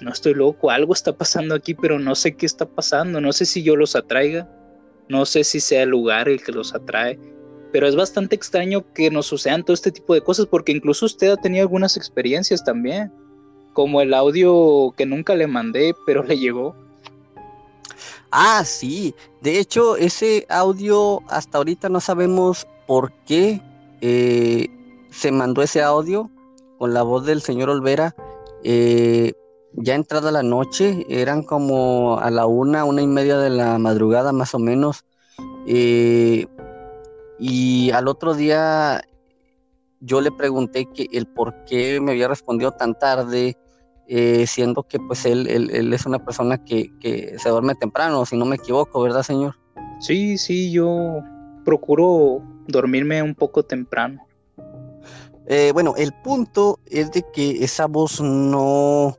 no 0.00 0.12
estoy 0.12 0.34
loco, 0.34 0.70
algo 0.70 0.92
está 0.92 1.16
pasando 1.16 1.56
aquí, 1.56 1.74
pero 1.74 1.98
no 1.98 2.14
sé 2.14 2.36
qué 2.36 2.46
está 2.46 2.64
pasando, 2.64 3.20
no 3.20 3.32
sé 3.32 3.44
si 3.44 3.64
yo 3.64 3.74
los 3.74 3.96
atraiga, 3.96 4.48
no 5.08 5.26
sé 5.26 5.42
si 5.42 5.58
sea 5.58 5.82
el 5.82 5.90
lugar 5.90 6.28
el 6.28 6.42
que 6.42 6.52
los 6.52 6.74
atrae, 6.74 7.18
pero 7.78 7.86
es 7.86 7.94
bastante 7.94 8.34
extraño 8.34 8.92
que 8.92 9.08
nos 9.08 9.26
sucedan 9.26 9.62
todo 9.62 9.72
este 9.72 9.92
tipo 9.92 10.12
de 10.12 10.20
cosas 10.20 10.46
porque 10.46 10.72
incluso 10.72 11.06
usted 11.06 11.30
ha 11.30 11.36
tenido 11.36 11.62
algunas 11.62 11.96
experiencias 11.96 12.64
también 12.64 13.12
como 13.72 14.00
el 14.00 14.14
audio 14.14 14.92
que 14.96 15.06
nunca 15.06 15.36
le 15.36 15.46
mandé, 15.46 15.94
pero 16.06 16.24
le 16.24 16.36
llegó. 16.36 16.74
Ah, 18.32 18.64
sí. 18.64 19.14
De 19.42 19.60
hecho, 19.60 19.96
ese 19.96 20.44
audio 20.48 21.22
hasta 21.28 21.58
ahorita 21.58 21.88
no 21.88 22.00
sabemos 22.00 22.66
por 22.88 23.12
qué 23.28 23.62
eh, 24.00 24.66
se 25.10 25.30
mandó 25.30 25.62
ese 25.62 25.80
audio 25.80 26.32
con 26.78 26.92
la 26.92 27.04
voz 27.04 27.26
del 27.26 27.42
señor 27.42 27.70
Olvera. 27.70 28.16
Eh, 28.64 29.34
ya 29.74 29.94
entrada 29.94 30.32
la 30.32 30.42
noche, 30.42 31.06
eran 31.08 31.44
como 31.44 32.18
a 32.18 32.28
la 32.32 32.46
una, 32.46 32.84
una 32.84 33.02
y 33.02 33.06
media 33.06 33.38
de 33.38 33.50
la 33.50 33.78
madrugada 33.78 34.32
más 34.32 34.52
o 34.52 34.58
menos. 34.58 35.04
Eh, 35.68 36.48
y 37.38 37.90
al 37.90 38.08
otro 38.08 38.34
día 38.34 39.02
yo 40.00 40.20
le 40.20 40.30
pregunté 40.30 40.86
que 40.86 41.08
el 41.12 41.26
por 41.26 41.64
qué 41.64 42.00
me 42.00 42.12
había 42.12 42.28
respondido 42.28 42.72
tan 42.72 42.98
tarde, 42.98 43.56
eh, 44.06 44.46
siendo 44.46 44.84
que 44.84 44.98
pues 44.98 45.26
él, 45.26 45.46
él, 45.48 45.92
es 45.92 46.06
una 46.06 46.24
persona 46.24 46.62
que, 46.64 46.90
que, 46.98 47.38
se 47.38 47.48
duerme 47.48 47.74
temprano, 47.74 48.24
si 48.24 48.36
no 48.36 48.44
me 48.44 48.56
equivoco, 48.56 49.02
¿verdad, 49.02 49.22
señor? 49.22 49.56
Sí, 50.00 50.38
sí, 50.38 50.70
yo 50.70 51.20
procuro 51.64 52.42
dormirme 52.66 53.22
un 53.22 53.34
poco 53.34 53.62
temprano. 53.62 54.26
Eh, 55.46 55.72
bueno, 55.72 55.94
el 55.96 56.12
punto 56.12 56.78
es 56.86 57.10
de 57.12 57.24
que 57.32 57.64
esa 57.64 57.86
voz 57.86 58.20
no, 58.20 59.16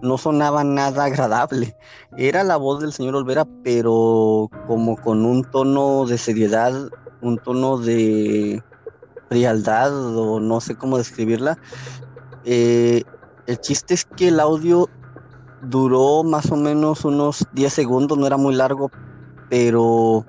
no 0.00 0.18
sonaba 0.18 0.64
nada 0.64 1.04
agradable. 1.04 1.76
Era 2.16 2.44
la 2.44 2.56
voz 2.56 2.80
del 2.80 2.92
señor 2.92 3.16
Olvera, 3.16 3.46
pero 3.64 4.48
como 4.66 4.96
con 4.96 5.24
un 5.24 5.42
tono 5.50 6.06
de 6.06 6.18
seriedad, 6.18 6.72
un 7.22 7.38
tono 7.38 7.78
de 7.78 8.62
frialdad 9.28 10.16
o 10.16 10.40
no 10.40 10.60
sé 10.60 10.76
cómo 10.76 10.98
describirla. 10.98 11.58
Eh, 12.44 13.02
el 13.46 13.58
chiste 13.60 13.94
es 13.94 14.04
que 14.04 14.28
el 14.28 14.40
audio 14.40 14.88
duró 15.62 16.22
más 16.24 16.50
o 16.50 16.56
menos 16.56 17.04
unos 17.04 17.46
10 17.52 17.72
segundos, 17.72 18.18
no 18.18 18.26
era 18.26 18.36
muy 18.36 18.54
largo, 18.54 18.90
pero 19.48 20.26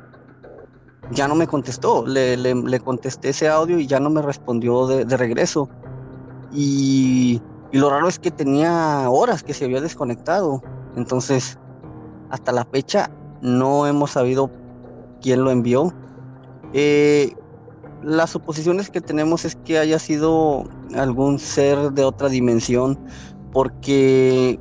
ya 1.12 1.28
no 1.28 1.36
me 1.36 1.48
contestó. 1.48 2.06
Le, 2.06 2.38
le, 2.38 2.80
contesté 2.80 3.30
ese 3.30 3.50
audio 3.50 3.80
y 3.80 3.88
ya 3.88 4.00
no 4.00 4.10
me 4.10 4.22
respondió 4.22 4.88
de, 4.88 5.06
de 5.06 5.18
regreso. 5.18 5.70
Y 6.54 7.42
y 7.74 7.80
lo 7.80 7.90
raro 7.90 8.08
es 8.08 8.20
que 8.20 8.30
tenía 8.30 9.10
horas 9.10 9.42
que 9.42 9.56
se 9.56 9.66
había 9.66 9.82
desconectado. 9.82 10.62
Entonces, 10.96 11.58
hasta 12.30 12.52
la 12.52 12.66
fecha 12.66 13.10
no 13.42 13.88
hemos 13.88 14.12
sabido 14.12 14.52
quién 15.22 15.44
lo 15.44 15.50
envió. 15.50 15.92
Eh, 16.74 17.34
las 18.04 18.32
suposiciones 18.32 18.90
que 18.90 19.02
tenemos 19.02 19.46
es 19.46 19.56
que 19.56 19.78
haya 19.78 20.00
sido 20.00 20.66
algún 20.96 21.40
ser 21.40 21.92
de 21.92 22.04
otra 22.04 22.30
dimensión, 22.30 23.00
porque 23.52 24.60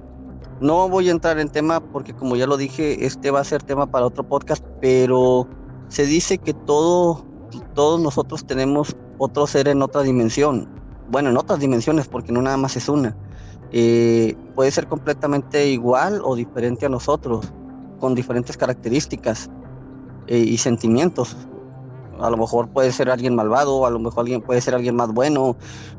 no 0.60 0.88
voy 0.88 1.08
a 1.08 1.12
entrar 1.12 1.38
en 1.38 1.48
tema, 1.48 1.80
porque 1.80 2.14
como 2.14 2.36
ya 2.36 2.46
lo 2.46 2.56
dije, 2.56 3.04
este 3.04 3.30
va 3.30 3.40
a 3.40 3.44
ser 3.44 3.62
tema 3.62 3.90
para 3.90 4.06
otro 4.06 4.22
podcast, 4.28 4.64
pero 4.80 5.48
se 5.88 6.06
dice 6.06 6.38
que 6.38 6.54
todo, 6.54 7.24
todos 7.74 8.00
nosotros 8.00 8.46
tenemos 8.46 8.94
otro 9.18 9.46
ser 9.46 9.68
en 9.68 9.82
otra 9.82 10.02
dimensión 10.02 10.68
bueno, 11.12 11.28
en 11.28 11.36
otras 11.36 11.60
dimensiones, 11.60 12.08
porque 12.08 12.32
no 12.32 12.40
nada 12.40 12.56
más 12.56 12.74
es 12.74 12.88
una. 12.88 13.14
Eh, 13.70 14.34
puede 14.54 14.70
ser 14.70 14.86
completamente 14.86 15.68
igual 15.68 16.22
o 16.24 16.34
diferente 16.34 16.86
a 16.86 16.88
nosotros, 16.88 17.52
con 18.00 18.14
diferentes 18.14 18.56
características 18.56 19.50
eh, 20.26 20.38
y 20.38 20.56
sentimientos. 20.56 21.36
A 22.22 22.30
lo 22.30 22.36
mejor 22.36 22.68
puede 22.68 22.92
ser 22.92 23.10
alguien 23.10 23.34
malvado, 23.34 23.84
a 23.86 23.90
lo 23.90 23.98
mejor 23.98 24.20
alguien 24.20 24.40
puede 24.40 24.60
ser 24.60 24.74
alguien 24.74 24.96
más 24.96 25.12
bueno, 25.12 25.56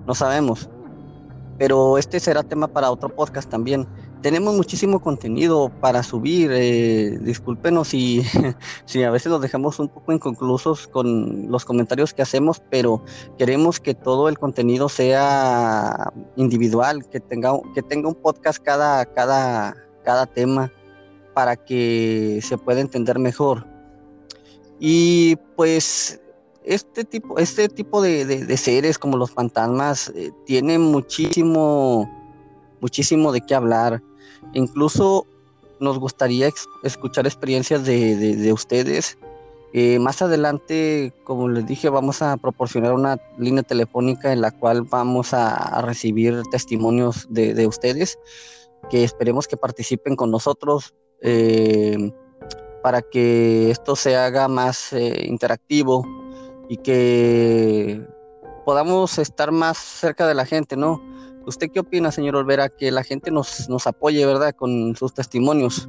no 0.08 0.16
sabemos. 0.16 0.70
Pero 1.58 1.98
este 1.98 2.20
será 2.20 2.44
tema 2.44 2.68
para 2.68 2.92
otro 2.92 3.10
podcast 3.10 3.50
también 3.50 3.88
tenemos 4.24 4.56
muchísimo 4.56 5.00
contenido 5.02 5.70
para 5.82 6.02
subir. 6.02 6.50
Eh, 6.52 7.20
discúlpenos 7.22 7.90
si, 7.90 8.24
si 8.86 9.04
a 9.04 9.12
veces 9.12 9.32
los 9.32 9.42
dejamos 9.42 9.78
un 9.80 9.90
poco 9.90 10.14
inconclusos 10.14 10.88
con 10.88 11.52
los 11.52 11.66
comentarios 11.66 12.14
que 12.14 12.24
hacemos, 12.24 12.64
pero 12.72 13.04
queremos 13.38 13.80
que 13.80 13.94
todo 13.94 14.30
el 14.30 14.40
contenido 14.40 14.90
sea 14.90 16.12
individual, 16.38 17.08
que 17.10 17.20
tenga, 17.20 17.52
que 17.76 17.84
tenga 17.84 18.08
un 18.08 18.16
podcast 18.16 18.64
cada, 18.64 19.06
cada, 19.06 19.76
cada 20.04 20.26
tema 20.26 20.72
para 21.36 21.56
que 21.58 22.40
se 22.42 22.58
pueda 22.58 22.80
entender 22.80 23.20
mejor. 23.20 23.73
Y 24.86 25.38
pues 25.56 26.20
este 26.66 27.06
tipo, 27.06 27.40
este 27.40 27.70
tipo 27.70 28.02
de, 28.02 28.58
seres 28.58 29.00
como 29.00 29.16
los 29.16 29.32
fantasmas 29.32 30.12
eh, 30.14 30.32
tienen 30.46 30.82
muchísimo, 30.82 32.12
muchísimo 32.82 33.32
de 33.32 33.40
qué 33.40 33.56
hablar. 33.56 34.04
Incluso 34.52 35.26
nos 35.80 36.00
gustaría 36.00 36.50
escuchar 36.84 37.26
experiencias 37.26 37.86
de, 37.86 38.52
ustedes. 38.52 39.18
Eh, 39.72 40.00
más 40.00 40.22
adelante, 40.22 41.14
como 41.24 41.48
les 41.48 41.66
dije, 41.66 41.88
vamos 41.88 42.22
a 42.22 42.36
proporcionar 42.36 42.92
una 42.92 43.18
línea 43.38 43.64
telefónica 43.64 44.34
en 44.34 44.42
la 44.42 44.52
cual 44.52 44.82
vamos 44.82 45.34
a, 45.34 45.82
recibir 45.82 46.42
testimonios 46.52 47.26
de, 47.30 47.66
ustedes, 47.66 48.20
que 48.90 49.06
esperemos 49.06 49.48
que 49.48 49.56
participen 49.56 50.18
con 50.18 50.30
nosotros 50.30 50.94
eh, 51.22 52.12
para 52.84 53.02
que 53.02 53.72
esto 53.72 53.96
se 53.96 54.18
haga 54.18 54.48
más 54.50 54.92
eh, 54.92 55.26
interactivo 55.26 56.06
y 56.70 56.78
que 56.78 58.06
podamos 58.66 59.18
estar 59.18 59.52
más 59.54 59.78
cerca 59.78 60.28
de 60.28 60.36
la 60.36 60.46
gente, 60.46 60.76
¿no? 60.76 61.02
¿Usted 61.46 61.72
qué 61.74 61.80
opina, 61.80 62.12
señor 62.12 62.36
Olvera, 62.36 62.68
que 62.68 62.92
la 62.92 63.04
gente 63.04 63.32
nos, 63.32 63.70
nos 63.70 63.88
apoye, 63.88 64.26
verdad, 64.26 64.54
con 64.54 64.96
sus 64.98 65.14
testimonios? 65.14 65.88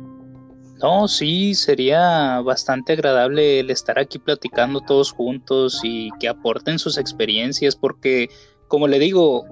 No, 0.81 1.09
sí, 1.09 1.55
sería 1.55 2.41
bastante 2.41 2.93
agradable 2.93 3.61
el 3.61 3.71
estar 3.71 3.99
aquí 3.99 4.19
platicando 4.19 4.81
todos 4.81 5.13
juntos 5.13 5.81
y 5.83 6.11
que 6.21 6.29
aporten 6.29 6.79
sus 6.79 6.97
experiencias, 6.97 7.75
porque, 7.75 8.29
como 8.69 8.87
le 8.87 9.01
digo, 9.01 9.47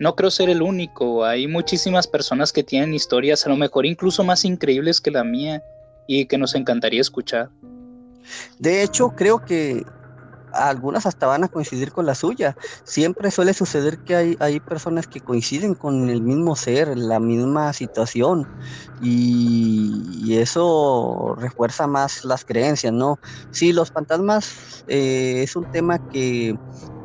no 0.00 0.16
creo 0.16 0.30
ser 0.32 0.50
el 0.50 0.62
único. 0.62 1.24
Hay 1.24 1.46
muchísimas 1.46 2.08
personas 2.08 2.52
que 2.52 2.64
tienen 2.64 2.92
historias, 2.92 3.46
a 3.46 3.50
lo 3.50 3.56
mejor 3.56 3.86
incluso 3.86 4.24
más 4.24 4.44
increíbles 4.44 5.00
que 5.00 5.12
la 5.12 5.22
mía, 5.22 5.62
y 6.06 6.26
que 6.26 6.38
nos 6.38 6.54
encantaría 6.54 7.00
escuchar. 7.00 7.50
De 8.58 8.82
hecho, 8.82 9.10
creo 9.10 9.38
que 9.44 9.84
algunas 10.52 11.06
hasta 11.06 11.26
van 11.26 11.44
a 11.44 11.48
coincidir 11.48 11.92
con 11.92 12.06
la 12.06 12.14
suya. 12.14 12.56
Siempre 12.84 13.30
suele 13.30 13.54
suceder 13.54 13.98
que 14.04 14.14
hay, 14.14 14.36
hay 14.40 14.60
personas 14.60 15.06
que 15.06 15.20
coinciden 15.20 15.74
con 15.74 16.08
el 16.08 16.22
mismo 16.22 16.56
ser, 16.56 16.96
la 16.96 17.18
misma 17.18 17.72
situación, 17.72 18.46
y, 19.00 20.32
eso 20.32 21.34
refuerza 21.38 21.86
más 21.86 22.24
las 22.24 22.44
creencias, 22.44 22.92
¿no? 22.92 23.20
Sí, 23.50 23.72
los 23.72 23.90
fantasmas 23.90 24.82
eh, 24.86 25.42
es 25.42 25.54
un 25.56 25.66
tema 25.66 25.98
que 25.98 26.56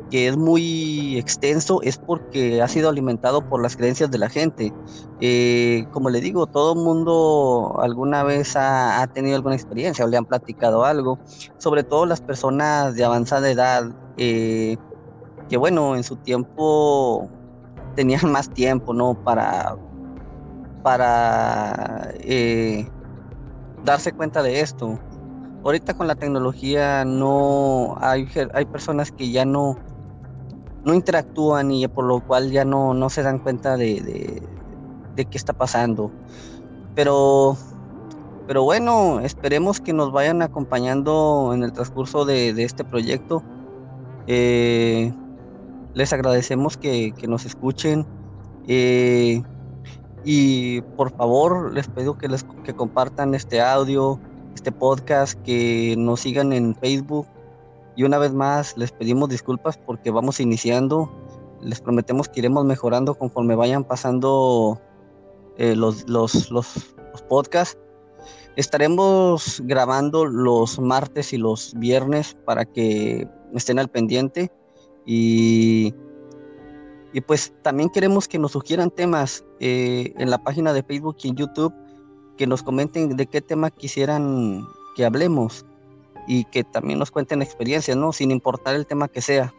que 0.09 0.27
es 0.27 0.37
muy 0.37 1.17
extenso 1.17 1.81
es 1.81 1.97
porque 1.97 2.61
ha 2.61 2.67
sido 2.67 2.89
alimentado 2.89 3.41
por 3.41 3.61
las 3.61 3.75
creencias 3.75 4.09
de 4.09 4.17
la 4.17 4.29
gente. 4.29 4.73
Eh, 5.19 5.85
como 5.91 6.09
le 6.09 6.21
digo, 6.21 6.47
todo 6.47 6.73
el 6.73 6.79
mundo 6.79 7.77
alguna 7.81 8.23
vez 8.23 8.55
ha, 8.55 9.05
tenido 9.13 9.35
alguna 9.35 9.55
experiencia 9.55 10.05
o 10.05 10.07
le 10.07 10.17
han 10.17 10.25
platicado 10.25 10.85
algo, 10.85 11.19
sobre 11.57 11.83
todo 11.83 12.05
las 12.05 12.21
personas 12.21 12.95
de 12.95 13.03
avanzada 13.03 13.49
edad, 13.49 13.91
eh, 14.17 14.77
que 15.49 15.57
bueno, 15.57 15.95
en 15.95 16.03
su 16.03 16.15
tiempo 16.15 17.29
tenían 17.95 18.21
más 18.31 18.49
tiempo, 18.49 18.93
¿no? 18.93 19.13
Para, 19.13 19.75
para 20.83 22.11
eh, 22.19 22.89
darse 23.83 24.13
cuenta 24.13 24.41
de 24.41 24.61
esto. 24.61 24.97
Ahorita 25.63 25.95
con 25.95 26.07
la 26.07 26.15
tecnología 26.15 27.03
no 27.03 27.97
hay, 27.99 28.29
hay 28.53 28.65
personas 28.65 29.11
que 29.11 29.31
ya 29.31 29.43
no 29.43 29.77
no 30.87 30.93
interactúan 30.93 31.69
y 31.69 31.85
por 31.89 32.05
lo 32.05 32.21
cual 32.21 32.49
ya 32.49 32.63
no, 32.63 32.93
no 32.93 33.09
se 33.09 33.21
dan 33.21 33.39
cuenta 33.39 33.75
de, 33.75 34.41
de, 35.15 35.25
qué 35.25 35.37
está 35.37 35.51
pasando. 35.51 36.11
Pero, 36.95 37.57
pero 38.47 38.63
bueno, 38.63 39.19
esperemos 39.19 39.81
que 39.81 39.91
nos 39.91 40.13
vayan 40.13 40.41
acompañando 40.41 41.51
en 41.53 41.63
el 41.63 41.73
transcurso 41.73 42.23
de, 42.23 42.51
este 42.63 42.85
proyecto. 42.85 43.43
Eh, 44.27 45.13
les 45.93 46.13
agradecemos 46.13 46.77
que, 46.77 47.13
nos 47.27 47.45
escuchen. 47.45 48.07
Eh, 48.69 49.43
y 50.23 50.81
por 50.95 51.11
favor, 51.11 51.73
les 51.73 51.89
pido 51.89 52.17
que, 52.17 52.29
les, 52.29 52.45
que 52.63 52.73
compartan 52.73 53.35
este 53.35 53.59
audio, 53.61 54.21
este 54.55 54.71
podcast, 54.71 55.37
que 55.41 55.95
nos 55.97 56.21
sigan 56.21 56.53
en 56.53 56.75
Facebook, 56.75 57.27
y 57.97 58.03
una 58.03 58.19
vez 58.19 58.31
más 58.31 58.77
les 58.77 58.91
pedimos 58.91 59.27
disculpas 59.27 59.75
porque 59.79 60.11
vamos 60.11 60.39
iniciando. 60.39 61.11
Les 61.61 61.81
prometemos 61.81 62.29
que 62.29 62.41
iremos 62.41 62.63
mejorando 62.63 63.15
conforme 63.15 63.55
vayan 63.55 63.83
pasando 63.83 64.79
eh, 65.57 65.75
los, 65.75 66.07
los, 66.07 66.51
los, 66.51 66.85
podcasts. 67.27 67.75
Estaremos 68.55 69.63
grabando 69.65 70.27
los 70.27 70.79
martes 70.79 71.33
y 71.33 71.37
los 71.37 71.73
viernes 71.73 72.37
para 72.45 72.65
que 72.65 73.27
estén 73.55 73.79
al 73.79 73.89
pendiente. 73.89 74.51
Y, 75.07 75.95
y 77.13 77.21
pues 77.21 77.51
también 77.63 77.89
queremos 77.89 78.27
que 78.27 78.37
nos 78.37 78.51
sugieran 78.51 78.91
temas. 78.91 79.43
eh, 79.59 80.13
en 80.19 80.29
la 80.29 80.37
página 80.37 80.71
de 80.71 80.83
Facebook 80.83 81.17
y 81.23 81.29
en 81.29 81.35
YouTube 81.35 81.73
que 82.37 82.45
nos 82.45 82.61
comenten 82.61 83.17
de 83.17 83.25
qué 83.25 83.41
tema 83.41 83.71
quisieran 83.71 84.67
que 84.95 85.03
hablemos 85.03 85.65
y 86.27 86.43
que 86.45 86.63
también 86.63 86.99
nos 86.99 87.11
cuenten 87.11 87.41
experiencias, 87.41 87.97
¿no? 87.97 88.11
Sin 88.11 88.31
importar 88.31 88.75
el 88.75 88.85
tema 88.85 89.07
que 89.07 89.21
sea. 89.21 89.53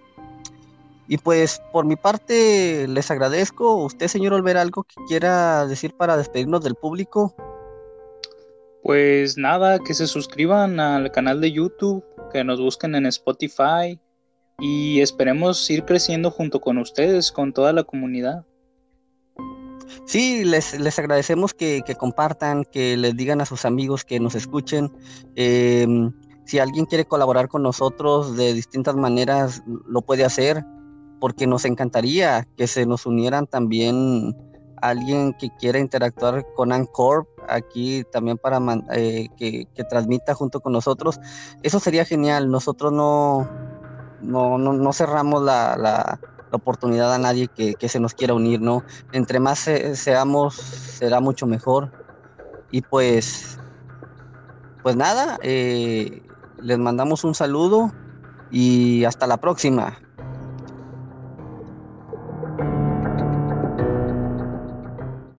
Y 1.09 1.17
pues 1.17 1.63
por 1.73 1.87
mi 1.87 1.97
parte 1.97 2.87
les 2.87 3.11
agradezco. 3.11 3.77
¿Usted, 3.77 4.09
señor 4.09 4.35
Olver, 4.35 4.59
algo 4.59 4.85
que 4.85 4.97
quiera 5.09 5.67
decir 5.67 5.95
para 5.95 6.19
despedirnos 6.19 6.63
del 6.63 6.75
público? 6.75 7.35
Pues 8.83 9.39
nada, 9.39 9.79
que 9.79 9.95
se 9.95 10.07
suscriban 10.07 10.79
al 10.79 11.11
canal 11.11 11.41
de 11.41 11.51
YouTube, 11.51 12.05
que 12.31 12.45
nos 12.45 12.61
busquen 12.61 12.95
en 12.95 13.07
Spotify 13.07 13.99
y 14.61 15.01
esperemos 15.01 15.69
ir 15.71 15.85
creciendo 15.85 16.31
junto 16.31 16.61
con 16.61 16.79
ustedes, 16.79 17.33
con 17.33 17.53
toda 17.53 17.73
la 17.73 17.85
comunidad. 17.85 18.45
Sí, 20.05 20.45
les, 20.45 20.79
les 20.79 20.99
agradecemos 20.99 21.55
que, 21.55 21.83
compartan, 21.99 22.65
que 22.65 22.97
les 22.97 23.17
digan 23.17 23.41
a 23.41 23.47
sus 23.47 23.65
amigos 23.65 24.05
que 24.05 24.21
nos 24.21 24.35
escuchen. 24.35 24.91
Em, 25.35 26.13
si 26.49 26.59
alguien 26.59 26.87
quiere 26.87 27.05
colaborar 27.05 27.49
con 27.49 27.63
nosotros 27.63 28.35
de 28.35 28.55
distintas 28.55 28.97
maneras, 28.97 29.63
lo 29.87 30.01
puede 30.01 30.25
hacer, 30.25 30.65
porque 31.21 31.47
nos 31.47 31.67
encantaría 31.67 32.49
que 32.57 32.67
se 32.67 32.87
nos 32.87 33.05
unieran 33.05 33.47
también 33.47 34.35
alguien 34.81 35.35
que 35.35 35.51
quiera 35.59 35.79
interactuar 35.79 36.47
con 36.57 36.73
Anchor 36.73 37.29
aquí 37.49 38.03
también 38.11 38.39
para 38.39 38.61
eh, 38.95 39.29
que, 39.37 39.67
transmita 39.91 40.33
junto 40.33 40.61
con 40.61 40.73
nosotros. 40.73 41.21
Eso 41.63 41.81
sería 41.81 42.07
genial. 42.07 42.51
Nosotros 42.51 42.95
no, 42.95 43.47
no, 44.23 44.57
no, 44.57 44.93
cerramos 44.95 45.43
la 45.43 46.19
la 46.51 46.57
oportunidad 46.57 47.13
a 47.13 47.19
nadie 47.19 47.49
que, 47.49 47.89
se 47.91 48.01
nos 48.01 48.15
quiera 48.15 48.33
unir, 48.33 48.63
¿no? 48.63 48.83
Entre 49.13 49.39
más 49.39 49.69
seamos, 49.93 50.55
será 50.55 51.21
mucho 51.21 51.47
mejor. 51.47 51.93
Y 52.71 52.81
pues, 52.81 53.59
pues 54.83 54.97
nada, 54.97 55.39
eh, 55.43 56.23
les 56.61 56.79
mandamos 56.79 57.25
un 57.25 57.35
saludo 57.35 57.93
y 58.51 59.05
hasta 59.05 59.27
la 59.27 59.39
próxima. 59.39 59.99